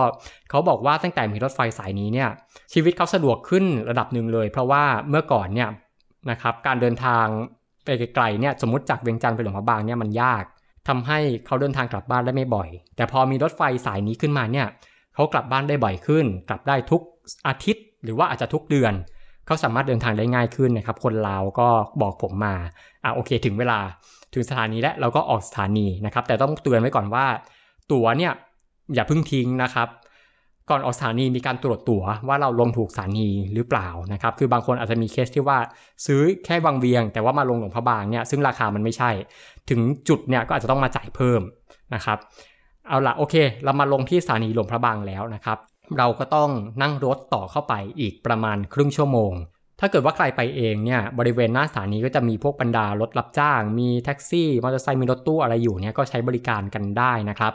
[0.50, 2.30] เขาบอกว่าตั้งแต่มีรถไฟสายนี้เนี่ย
[2.74, 5.70] ชีวิตเขาสะดวกขึ้นระดับหนึ่งเลย เพราะว่าเมื่อก่อนเนี่ย
[6.32, 7.26] นะครับการเดินทาง
[7.86, 10.44] ไปไกลๆเนี่ยสมมติจากเวียงจันทร์ไปหลวงพระบางเนี่ยมันยาก
[10.88, 14.68] ทำให้เขาเดินทางกลับบ้านได้ไม่บ่อย แต่พอมีรถไฟสายนี้ขึ้นมาเนี่ย
[15.16, 17.02] เขากลับบ้านได้บ่อยขึ้น กลับได้ทุก
[17.48, 18.94] อาทิตย์ หรือว่าอาจจะทุกเดือน
[19.46, 21.68] เขาสามารถเดินทางได้ง่ายขึ้นนะครับ คนลาวก็
[22.02, 22.56] บอกผมมา
[23.04, 23.80] อะโอเค ถึงเวลา
[24.34, 27.26] ถึงสถานีแล้วเราก็ออกสถานีนะครับ แต่ต้องเตือนไว้ก่อนว่า
[27.92, 28.34] ตั๋วเนี่ย
[28.94, 29.88] อย่าเพิ่งทิ้งนะครับ
[30.70, 35.58] ก่อนออกสถานีมีการตรวจตั๋วว่าเราลงถูกสถานีหรือเปล่านะครับ คือบางคนอาจจะมีเคสที่ว่า
[36.06, 39.12] ซื้อแค่วังเวียง แต่ว่ามาลงหลวงพระบางเนี่ยซึ่งราคามันไม่ใช่
[39.70, 41.42] ถึงจุดเนี่ยก็อาจจะต้องมาจ่ายเพิ่ม
[41.96, 42.18] นะครับ
[42.88, 45.58] เอาละโอเค เรามาลงที่สถานีหลวงพระบางแล้วนะครับ
[45.98, 46.50] เราก็ต้อง
[46.82, 49.34] นั่งรถต่อเข้าไปอีกประมาณครึ่งชั่วโมง
[49.80, 57.54] ถ้าเกิดว่าใครไปเองเนี่ยบริเวณหน้าสถานีก็จะมีพวกบรรดารถรับจ้าง มีแท็กซี่มอเตอร์ไซค์มีรถตู้อะไรอยู่เนี่ยก็ใช้บริการกันได้นะครับ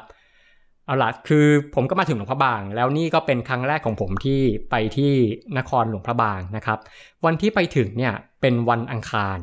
[0.86, 5.12] เอาล่ะคือผมก็มาถึงหลวงพระบาง แล้วนี่ก็เป็นครั้งแรกของผมที่ไปที่
[5.58, 6.78] นครหลวงพระบางนะครับ
[7.24, 9.38] วันที่ไปถึงเนี่ยเป็นวันอังคาร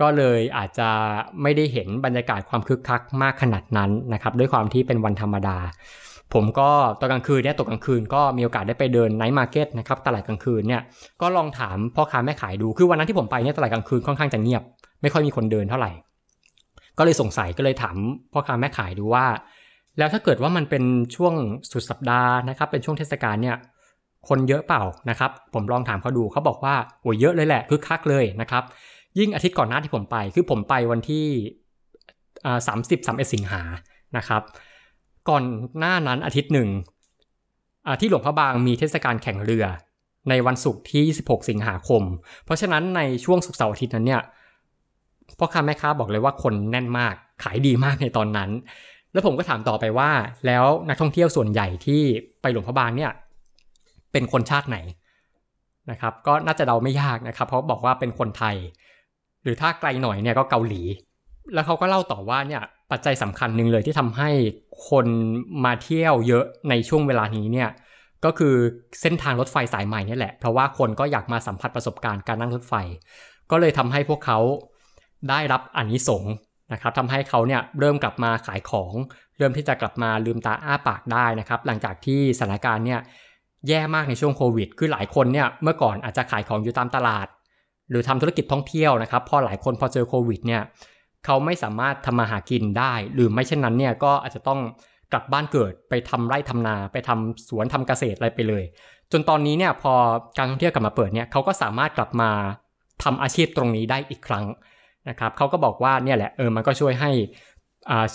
[0.00, 0.88] ก็เลยอาจจะ
[1.42, 5.58] ไม่ได้เห็นบรรยากาศความคึกคักมากขนาดนั้นนะครับ ด้วยความที่เป็นวันธรรมดา
[6.34, 6.70] ผมก็
[7.00, 10.82] ตอนกลางคืนเนี่ยตกกลางคืนก็มีโอกาสได้ไปเดิน night market นะครับตลาดกลางคืนเนี่ย
[11.20, 14.62] ก็ลองถามพ่อค้าแม่ขายดูคือวันนั้นที่ผมไปเนี่ยตลาดกลางคืนค่อนข้างจะเงียบ
[15.02, 15.90] ไม่ค่อยมีคนเดินเท่าไหร่
[16.98, 17.96] ก็เลยสงสัยก็เลยถาม
[18.32, 19.26] พ่อค้าแม่ขายดูว่า
[19.98, 20.84] แล้วถ้าเกิดว่ามันเป็น
[21.16, 21.34] ช่วง
[21.72, 23.56] สุดสัปดาห์นะครับเป็นช่วงเทศกาลเนี่ย
[24.28, 28.62] คนเยอะเปล่านะครับ ผมลองถามเขาดูเขาบอกว่าโอ้ยเยอะเลยแหละคือคักเลยนะครับ
[29.18, 31.26] ยิ่งอาทิตย์ก่อนหน้าที่ผมไป คือผมไปวันที่
[32.66, 33.62] สามสิบสามเอ็ดสิงหา
[34.16, 34.42] นะครับ
[35.28, 35.44] ก่อน
[35.78, 36.68] หน้านั้นอาทิตย์หนึ่ง
[38.00, 39.64] ที่หลวงพระบางมีเทศกาลแข่งเรือ
[40.28, 42.02] ในวันศุกร์ที่ 26 สิงหาคม
[42.44, 44.22] เพราะฉะนั้นในช่วงศุกร์เสาร์อาทิตย์นั้นเนี่ย
[45.38, 48.50] พ่อค้าแม่ค้าบอกเลยว่าคนแน่นมากขายดีมากในตอนนั้น
[49.12, 50.10] แล้วผมก็ถามต่อไปว่า
[50.46, 52.02] แล้วนักท่องเที่ยวส่วนใหญ่ที่
[52.42, 53.12] ไปหลวงพระบางเนี่ย
[54.12, 54.78] เป็นคนชาติไหน
[55.90, 58.56] นะครับก็น่าจะเดาไม่ยากนะครับ เพราะบอกว่าเป็นคนไทย
[59.42, 60.82] หรือถ้าไกลหน่อยเนี่ยก็เกาหลี
[61.54, 64.28] แล้วเขาก็เล่าต่อว่าเนี่ยปัจจัยสำคัญหนึ่งเลยที่ทำให้
[64.90, 65.06] คน
[65.64, 67.70] มาเที่ยวเยอะในช่วงเวลานี้เนี่ย
[68.24, 68.54] ก็คือ
[69.00, 72.74] เส้นทางรถไฟสายใหม่นี่แหละ เพราะว่าคนก็อยากมาสัมผัสประสบการณ์การนั่งรถไฟ
[73.50, 74.38] ก็เลยทำให้พวกเขา
[75.30, 76.34] ได้รับอนนิสงส์
[76.72, 78.94] นะครับทำให้เขาเนี่ยเริ่มกลับมาขายของ
[79.38, 83.00] เริ่มที่จะกลับมาลืมตาอ้าปากได้นะครับ หลังจากที่สถานการณ์เนี่ย
[83.68, 87.26] แย่มากในช่วงโควิด คือหลายคนเนี่ยเมื่อก่อนอาจจะขายของอยู่ตามตลาด
[87.90, 90.62] หรือทำธุรกิจท่องเที่ยวนะครับ พอหลายคนพอเจอโควิดเนี่ย
[91.24, 94.60] เขาไม่สามารถทำมาหากินได้ หรือไม่เช่นนั้นเนี่ยก็อาจจะต้อง
[95.12, 98.64] กลับบ้านเกิดไปทำไร่ทำนาไปทำสวนทำเกษตรอะไรไปเลย
[99.12, 99.92] จนตอนนี้เนี่ยพอ
[100.38, 102.30] การท่องเที่ยวกลับมาเปิดเนี่ยเขาก็สามารถกลับมา
[103.02, 104.44] ทำอาชีพตรงนี้ได้อีกครั้ง
[105.08, 107.10] นะครับเขาก็บอกว่าเนี่ยแหละเออมันก็ช่วยให้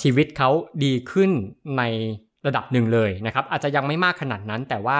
[0.01, 0.49] ชีวิตเขา
[0.84, 1.32] ดีขึ้น
[1.78, 1.84] ใน
[2.45, 4.99] ระดับหนึ่งเลยนะครับอาจจะยังไม่มากขนาดนั้นแต่ว่า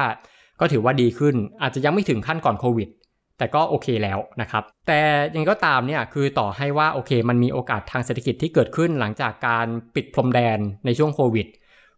[0.60, 2.90] ก็ถือว่าดีขึ้นอาจจะยังไม่ถึงขั้นก่อนโควิด
[3.38, 5.00] แต่ก็โอเคแล้วนะครับ แต่
[5.36, 11.48] ยังก็ตามเนี่ยคือต่อให้ว่าโอเค มันมีโอกาสทางเศรษฐกิจที่เกิดขึ้นหลังจากการปิดพรมแดนในช่วงโควิด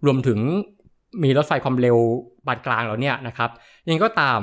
[0.05, 0.39] รวมถึง
[1.23, 1.97] มีรถไฟความเร็ว
[2.47, 3.49] บานกลางแล้วเนี่ยนะครับ
[3.89, 4.39] ยังก็ตาม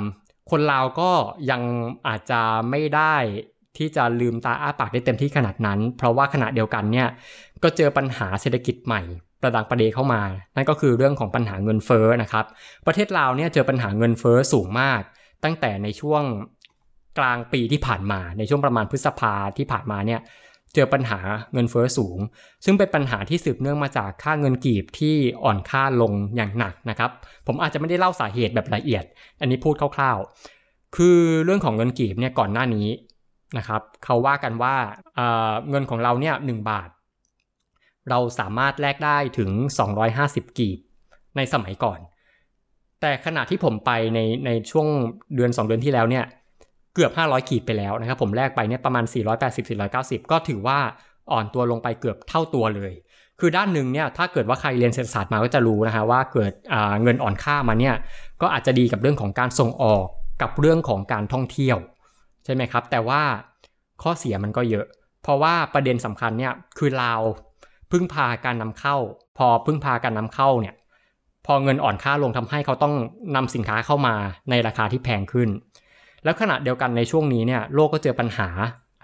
[0.51, 1.11] คนลาวก็
[1.51, 1.61] ยัง
[2.07, 3.15] อาจจะไม่ได้
[3.77, 7.07] ที่จะลืมตาอ้าปากได้เต็มที่ขนาดนั้น เพราะว่าขณะเดียวกันเนี่ย
[7.63, 9.01] ก็เจอปัญหาเศรษฐกิจใหม่
[9.41, 10.21] ประดังประเดเข้ามา
[10.55, 12.45] นั่นก็คือเรื่องของปัญหาเงินเฟ้อนะครับ
[12.87, 15.01] ประเทศลาวเนี่ยเจอปัญหาเงินเฟ้อสูงมาก
[15.43, 16.23] ตั้งแต่ในช่วง
[17.17, 20.21] กลางปีที่ผ่านมาในช่วงประมาณพฤษภาที่ผ่านมาเนี่ย
[20.73, 21.19] เจอปัญหา
[21.53, 22.17] เงินเฟ้อสูง
[22.65, 27.11] ซึ่งเป็นปัญหาที่สืบเนื่องมาจากค่าเงินกีบที่อ่อนค่าลงอย่างหนักนะครับ
[27.47, 29.03] ผมอาจจะไม่ได้เล่าสาเหตุแบบละเอียด
[29.39, 32.87] อันนี้พูดคร่าวๆ คือเรื่องของเงินกีบเนี่ยก่อนหน้านี้
[33.57, 34.75] นะครับเขาว่ากันว่า
[35.69, 36.89] เงินของเราเนี่ยหบาท
[38.09, 39.51] เราสามารถแลกได้ถึง
[40.05, 40.79] 250 กีบ
[41.37, 41.99] ในสมัยก่อน
[43.01, 44.87] แต่ขณะที่ผมไปในในช่วง
[45.35, 46.25] เดือน 2 เดือนที่แล้วเนี่ย
[46.97, 49.03] เกือบ 500กีบไปแล้วนะครับผมแลกไปเนี่ยประมาณ
[49.67, 50.79] 480-490 ก็ถือว่า
[51.31, 52.93] อ่อนตัวลงไปเกือบเท่าตัวเลย
[53.39, 56.53] คือด้านหนึ่งเนี่ยถ้าเกิดว่าใครเรียนเศรษฐศาสตร์มาก็จะรู้นะฮะว่าเกิด
[57.03, 57.95] เงินอ่อนค่ามาเนี่ย
[58.41, 60.05] ก็อาจจะดีกับเรื่องของการส่งออก
[60.41, 61.77] กับเรื่องของการท่องเที่ยว
[62.45, 63.21] ใช่ไหมครับ แต่ว่า
[64.03, 64.85] ข้อเสียมันก็เยอะ
[65.23, 67.21] เพราะว่าประเด็นสำคัญเนี่ยคือลาว
[67.91, 68.95] พึ่งพาการนำเข้า
[69.37, 70.75] พอพึ่งพาการนำเข้าเนี่ย
[71.45, 72.93] พอเงินอ่อนค่าลงทำให้เขาต้อง
[73.35, 74.15] นำสินค้าเข้ามา
[74.49, 75.49] ในราคาที่แพงขึ้น
[76.23, 78.49] แล้วขณะเดียวกันในช่วงนี้เนี่ยโลกก็เจอปัญหา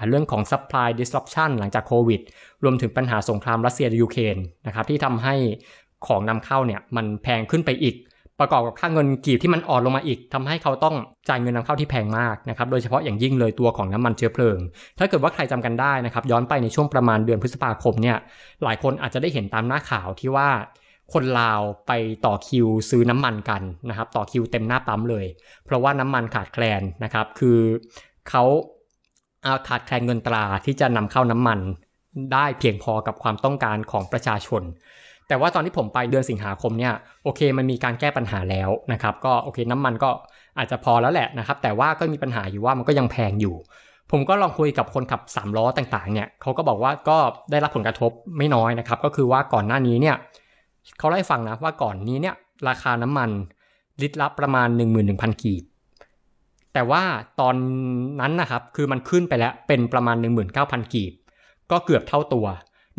[0.10, 2.22] เรื่องของ supply disruption หลังจากโควิด
[2.64, 4.38] รวมถึงปัญหาสงครามรัสเซียยูเครน
[4.68, 5.36] นะครับที่ทำให้
[6.08, 7.96] ของนำเข้าเนี่ยมันแพงขึ้นไปอีก
[8.40, 10.96] ประกอบกับค่าเงินกีบที่มันอ่อนลงมาอีกทำให้เขาต้อง
[11.30, 14.58] จ่ายเงินนำเข้าที่แพงมากนะครับโดยเฉพาะอย่างยิ่งเลยตัวของน้ำมันเชื้อเพลิง
[15.00, 18.18] ถ้าเกิดว่าใครจำกันได้นะครับย้อนไปในช่วงประมาณเดือนพฤษภาคมเนี่ย
[18.64, 20.50] หลายคนอาจจะได้เห็นตามหน้าข่าวที่ว่า
[21.14, 21.92] คนลาวไป
[22.26, 25.26] ต่อคิวซื้อน้ำมันกันนะครับ ต่อคิวเต็มหน้าปั๊มเลย
[25.66, 27.60] เพราะว่าน้ำมันขาดแคลนนะครับ คือ
[28.30, 28.44] เขา
[29.68, 31.60] ขาดแคลนเงินตราที่จะนำเข้าน้ำมัน
[32.34, 34.64] ได้เพียงพอกับความต้องการของประชาชน
[35.28, 36.94] แต่ว่าตอนที่ผมไปเดือนสิงหาคมเนี่ย
[37.24, 40.10] โอเคมันมีการแก้ปัญหาแล้วนะครับ ก็โอเคน้ำมันก็
[40.58, 43.56] อาจจะพอแล้วแหละนะครับ แต่ว่าก็มีปัญหาอยู่ว่ามันก็ยังแพงอยู่
[44.12, 47.18] ผมก็ลองคุยกับคนขับ3ล้อต่างๆ เนี่ยเขาก็บอกว่าก็
[47.52, 50.16] ได้รับผลกระทบไม่น้อยนะครับ ก็คือว่าก่อนหน้านี้เนี่ย
[50.98, 52.36] เขาเล่าให้ฟังนะว่าก่อนนี้เนี่ย
[52.70, 53.30] ราคาน้ำมัน
[54.02, 54.68] ลิตรละประมาณ
[55.06, 55.64] 11,000 กีบ
[56.74, 57.04] แต่ว่า
[57.40, 57.56] ตอน
[58.22, 60.16] นั้นนะครับคือมันขึ้นไปแล้วเป็นประมาณ
[60.56, 61.14] 19,000 กีบ
[61.72, 62.46] ก็เกือบเท่าตัว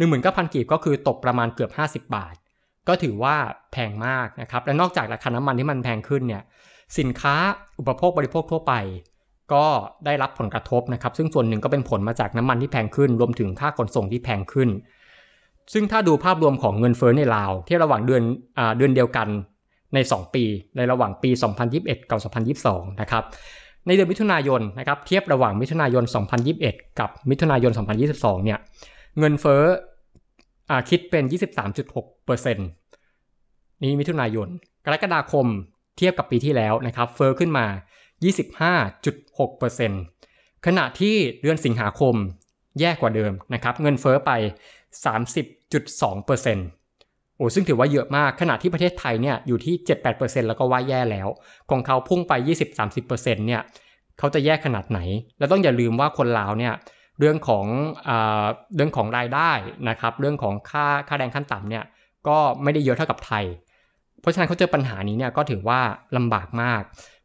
[0.00, 1.70] 19,000 กีบก็คือตกประมาณเกือบ
[2.06, 2.34] 50 บาท
[2.88, 3.36] ก็ถือว่า
[3.72, 6.42] แพงมากนะครับ และนอกจากราคาน้ำมันที่มันแพงขึ้นเนี่ย
[6.98, 7.34] สินค้า
[7.78, 8.74] อุปโภคบริโภคทั่วไป
[9.52, 9.64] ก็
[10.06, 14.68] ได้รับผลกระทบนะครับ ซึ่งส่วนหนึ่งก็เป็นผลมาจากน้ำมันที่แพงขึ้น รวมถึงค่าขนส่งที่แพงขึ้น
[15.72, 18.22] ซึ่งถ้าดูภาพรวมของเงินเฟ้อในลาวที่ระหว่างเดือน
[18.78, 19.28] เดือนเดียวกัน
[19.94, 20.44] ใน 2 ปี
[20.76, 21.30] ในระหว่างปี
[21.70, 22.18] 2021 กับ
[22.66, 23.24] 2022 นะครับ
[23.86, 26.04] ในเดือนมิถุนายนนะครับเทียบระหว่างมิถุนายน
[26.52, 27.72] 2021 กับมิถุนายน
[28.08, 28.58] 2022 เนี่ย
[29.18, 29.62] เงินเฟ้อ
[30.70, 31.24] อคิดเป็น
[31.88, 34.48] 23.6%นี่มิถุนายน
[34.84, 35.46] กรกฎาคม
[35.96, 37.66] เทียบกับปีที่แล้วนะครับเฟ้อขึ้นมา
[38.74, 42.14] 25.6%ขณะที่เดือนสิงหาคม
[42.80, 44.30] แย่กว่าเดิมนะครับเงินเฟ้อไป
[44.94, 49.74] 30.2%โอ้ซึ่งถือว่าเยอะมากขณะที่ประเทศไทยเนี่ยอยู่ที่
[50.10, 51.28] 7-8%แล้วก็ว่าแย่แล้ว
[51.70, 52.32] ของเขาพุ่งไป
[52.74, 53.62] 20-30%เนี่ย
[54.18, 54.98] เขาจะแย่ขนาดไหน
[55.38, 56.72] แล้วต้องอย่าลืมว่าคนลาวเนี่ย
[57.18, 57.66] เรื่องของ
[58.08, 58.10] อ
[58.76, 59.50] เรื่องของรายได้
[59.88, 61.84] นะครับ เรื่องของค่าค่าแรงขั้นต่ำเนี่ย
[62.28, 63.44] ก็ไม่ได้เยอะเท่ากับไทย
[64.20, 65.80] เพราะฉะนั้นเขาเจอปัญหานี้เนี่ยก็ถือว่า
[66.16, 66.82] ลำบากมาก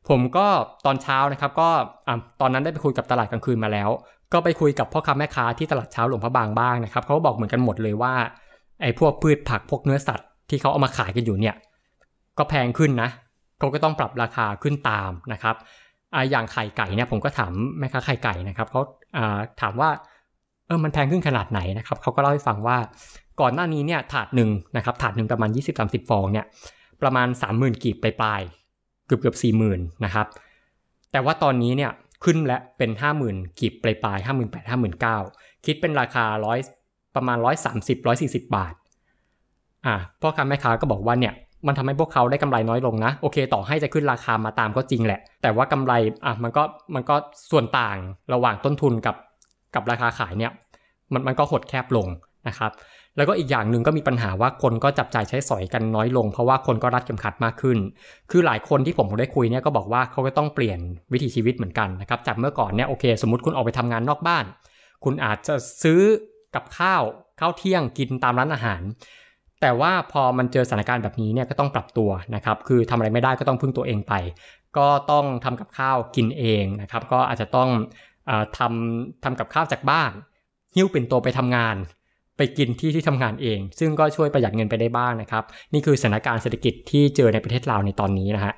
[0.10, 0.48] ผมก็
[0.86, 1.70] ตอนเช้านะครับก็
[2.42, 3.90] ตอนนั้นได้ไปคุยกับตลาดกลางคืนมาแล้ว
[4.34, 8.14] ก็ไปคุยกับพ่อค้าแม่ค้าที่ตลาดเช้าหลวงพระบางบ้างนะครับเขาบอกเหมือนกันหมดเลยว่า
[8.82, 11.56] ไอ้พวกพืชผักพวกเนื้อสัตว์ที่เขาเอามาขายกันอยู่เนี่ย
[12.38, 13.10] ก็แพงขึ้นนะ
[13.60, 15.56] เขาก็ต้องปรับราคาขึ้นตามนะครับ
[16.14, 18.82] อ่าอย่างไข่ไก่เนี่ยผมก็ถามแม่ค้าไข่ไก่นะครับเขา
[19.18, 19.90] อ่าถามว่า
[20.68, 22.78] เออมันแพงขึ้นขนาดไหนนะครับเขาก็เล่าให้ฟังว่า
[23.42, 25.50] ก่อนหน้านี้เนี่ยถาดหนึ่งนะครับถาดหนึ่งประมาณ
[25.80, 26.46] 20-30 ฟองเนี่ย
[27.02, 30.28] ประมาณ 30,000กีบปลายๆเกือบเกือบสี่หมื่นนะครับ
[31.12, 31.92] แต่ว่าตอนนี้เนี่ย
[32.24, 32.92] ขึ้นและเป็น
[33.26, 35.18] 50,000กีบปลายปลายห้าหมื่นแปดห้าหมื่นเก้า
[35.66, 36.60] คิดเป็นราคาร้อย
[37.16, 38.74] ประมาณ130 140บาท
[39.86, 41.34] อ่าพ่อค้าแม่ค้าก็บอกว่าเนี่ย
[41.68, 45.94] มันทำให้พวกเขาได้กำไรน้อยลงนะ โอเค ต่อให้จะขึ้นราคามาตามก็จริงแหละ แต่ว่ากำไร
[46.26, 46.64] อะมันก็
[46.96, 47.16] มันก็
[47.52, 47.98] ส่วนต่าง
[48.34, 49.16] ระหว่างต้นทุนกับ
[49.76, 50.52] กับราคาขายเนี่ย
[51.14, 52.08] มันมันก็หดแคบลง
[52.48, 52.72] นะครับ
[53.20, 57.78] แล้วก็อีกอย่างหนึ่งก็มีปัญหาว่าคนก็จับจ่ายใช้สอยกันน้อยลง เพราะว่าคนก็รัดเข็มขัดมากขึ้น
[58.32, 60.80] คือหลายคนที่ผมได้คุยเนี่ยก็บอกว่าเขาก็ต้องเปลี่ยน
[61.14, 64.46] วิถีชีวิตเหมือนกันนะครับจากเมื่อก่อนเนี่ยโอเค สมมติคุณออกไปทำงานนอกบ้าน
[65.04, 66.02] คุณอาจจะซื้อ
[66.56, 67.04] กับข้าว
[67.40, 68.82] ข้าวเที่ยงกินตามร้านอาหาร
[69.62, 74.14] แต่ว่าพอมันเจอสถานการณ์แบบนี้เนี่ยก็ต้องปรับตัวนะครับคือทำอะไรไม่ได้ก็ต้องพึ่งตัวเองไป
[74.78, 77.70] ก็ต้องทำกับข้าวกินเองนะครับก็อาจจะต้อง
[78.58, 80.12] ทำทำกับข้าวจากบ้าน
[80.76, 81.76] หิ้วเป็นตัวไปทำงาน
[82.42, 88.54] ไปกินที่ที่ทำงานเอง ซึ่งก็ช่วยประหยัดเงินไปได้บ้างนะครับ นี่คือสถานการณ์เศรษฐกิจที่เจอในประเทศลาวในตอนนี้นะฮะ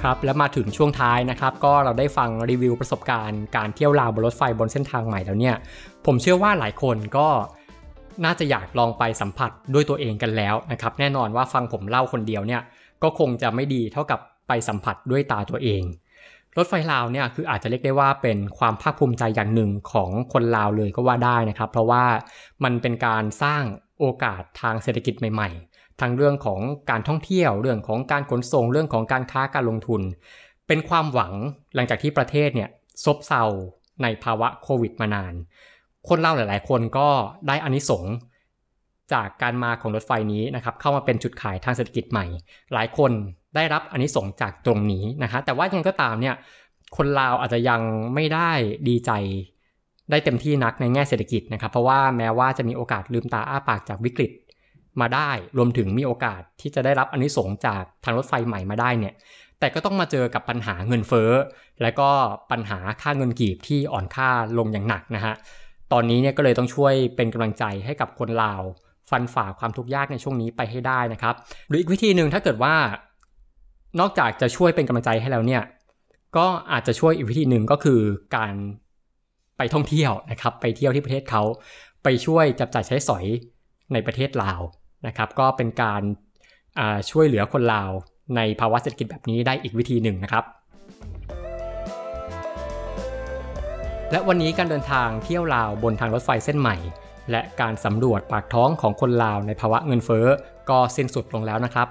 [0.00, 5.56] ครับแล้วมาถึงช่วงท้ายนะครับก็เราได้ฟังรีวิวประสบการณ์การเที่ยวลาวบนรถไฟบนเส้นทางใหม่แล้วเนี่ย
[6.06, 7.28] ผมเชื่อว่าหลายคนก็
[8.24, 12.62] น่าจะอยากลองไปสัมผัสด้วยตัวเองกันแล้วนะครับแน่นอนว่าฟังผมเล่าคนเดียวเนี่ย
[13.02, 15.82] ก็คงจะไม่ดีเท่ากับไปสัมผัสด้วยตาตัวเอง
[16.56, 22.04] รถไฟลาวเนี่ยคืออาจจะเรียกได้ว่าเป็นความภาคภูมิใจอย่างหนึ่งของคนลาวเลยก็ว่าได้นะครับ เพราะว่า
[22.64, 23.62] มันเป็นการสร้าง
[23.98, 30.02] โอกาสทางเศรษฐกิจใหม่ ๆ ทั้งเรื่องของการท่องเที่ยวเรื่องของการขนส่งเรื่องของการค้าการลงทุน
[30.66, 31.32] เป็นความหวัง
[31.74, 32.68] หลังจากที่ประเทศเนี่ย
[33.04, 33.42] ซบเซา
[34.02, 35.34] ในภาวะโควิดมานาน
[36.08, 37.08] คนเล่าหลายๆ คนก็
[37.46, 38.04] ได้อานิสง
[39.12, 42.26] จากการมาของรถไฟนี้นะครับเข้ามาเป็นจุดขายทางเศรษฐกิจใหม่
[42.72, 43.12] หลายคน
[43.54, 46.34] ได้รับอานิสงส์จากตรงนี้นะฮะแต่ว่ายังก็ตามเนี่ย
[46.96, 47.80] คนลาวอาจจะยัง
[48.14, 48.50] ไม่ได้
[48.88, 49.10] ดีใจ
[50.10, 54.30] ได้เต็มที่นักในแง่เศรษฐกิจนะครับ เพราะว่าแม้ว่าจะมีโอกาสลืมตาอ้าปากจากวิกฤต
[55.00, 59.14] มาได้รวมถึงมีโอกาสที่จะได้รับอันิสงจากทางรถไฟใหม่มาได้เนี่ย
[59.60, 61.30] แต่ก็ต้องมาเจอกับปัญหาเงินเฟ้อ
[61.82, 62.10] และก็
[62.50, 64.28] ปัญหาค่าเงินกีบที่อ่อนค่า
[64.58, 65.34] ลงอย่างหนักนะฮะ
[65.92, 68.62] ตอนนี้เนี่ยก็เลยต้องช่วยเป็นกำลังใจให้กับคนลาว
[69.10, 71.34] ฟันฝ่าความทุกข์ยากในช่วงนี้ไปให้ได้นะครับ
[71.68, 72.74] หรืออีกวิธีหนึ่งถ้าเกิดว่า
[73.98, 75.62] นอกจากจะช่วยเป็นกำลังใจให้แล้วเนี่ย
[76.36, 78.00] ก็อาจจะช่วยอีกวิธีหนึ่งก็คือ
[78.36, 78.54] การ
[79.56, 81.42] ไปท่องเที่ยวนะครับ ไปเที่ยวที่ประเทศเขา
[82.02, 83.24] ไปช่วยจับจ่ายใช้สอย
[83.92, 84.60] ในประเทศลาว
[85.06, 86.02] นะครับ ก็เป็นการ
[87.10, 87.90] ช่วยเหลือคนลาว
[88.36, 90.44] ในภาวะเศรษฐกิจแบบนี้ได้อีกวิธีหนึ่งนะครับ
[94.10, 96.76] และวันนี้การเดินทางเที่ยวลาวบนทางรถไฟเส้นใหม่
[97.30, 100.26] และการสำรวจปากท้องของคนลาวในภาวะเงินเฟ้อ
[100.70, 101.88] ก็สิ้นสุดลงแล้วนะครับ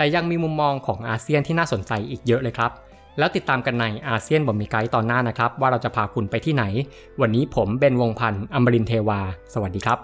[0.00, 2.70] แต่ยังมีมุมมองของอาเซียนที่น่าสนใจอีกเยอะเลยครับ
[3.18, 6.64] แล้วติดตามกันในอาเซียนบอมีไกด์ตอนหน้านะครับ ว่าเราจะพาคุณไปที่ไหน
[7.20, 9.20] วันนี้ผมเบนวงพันธ์อมรินเทวา
[9.54, 9.98] สวัสดีครับ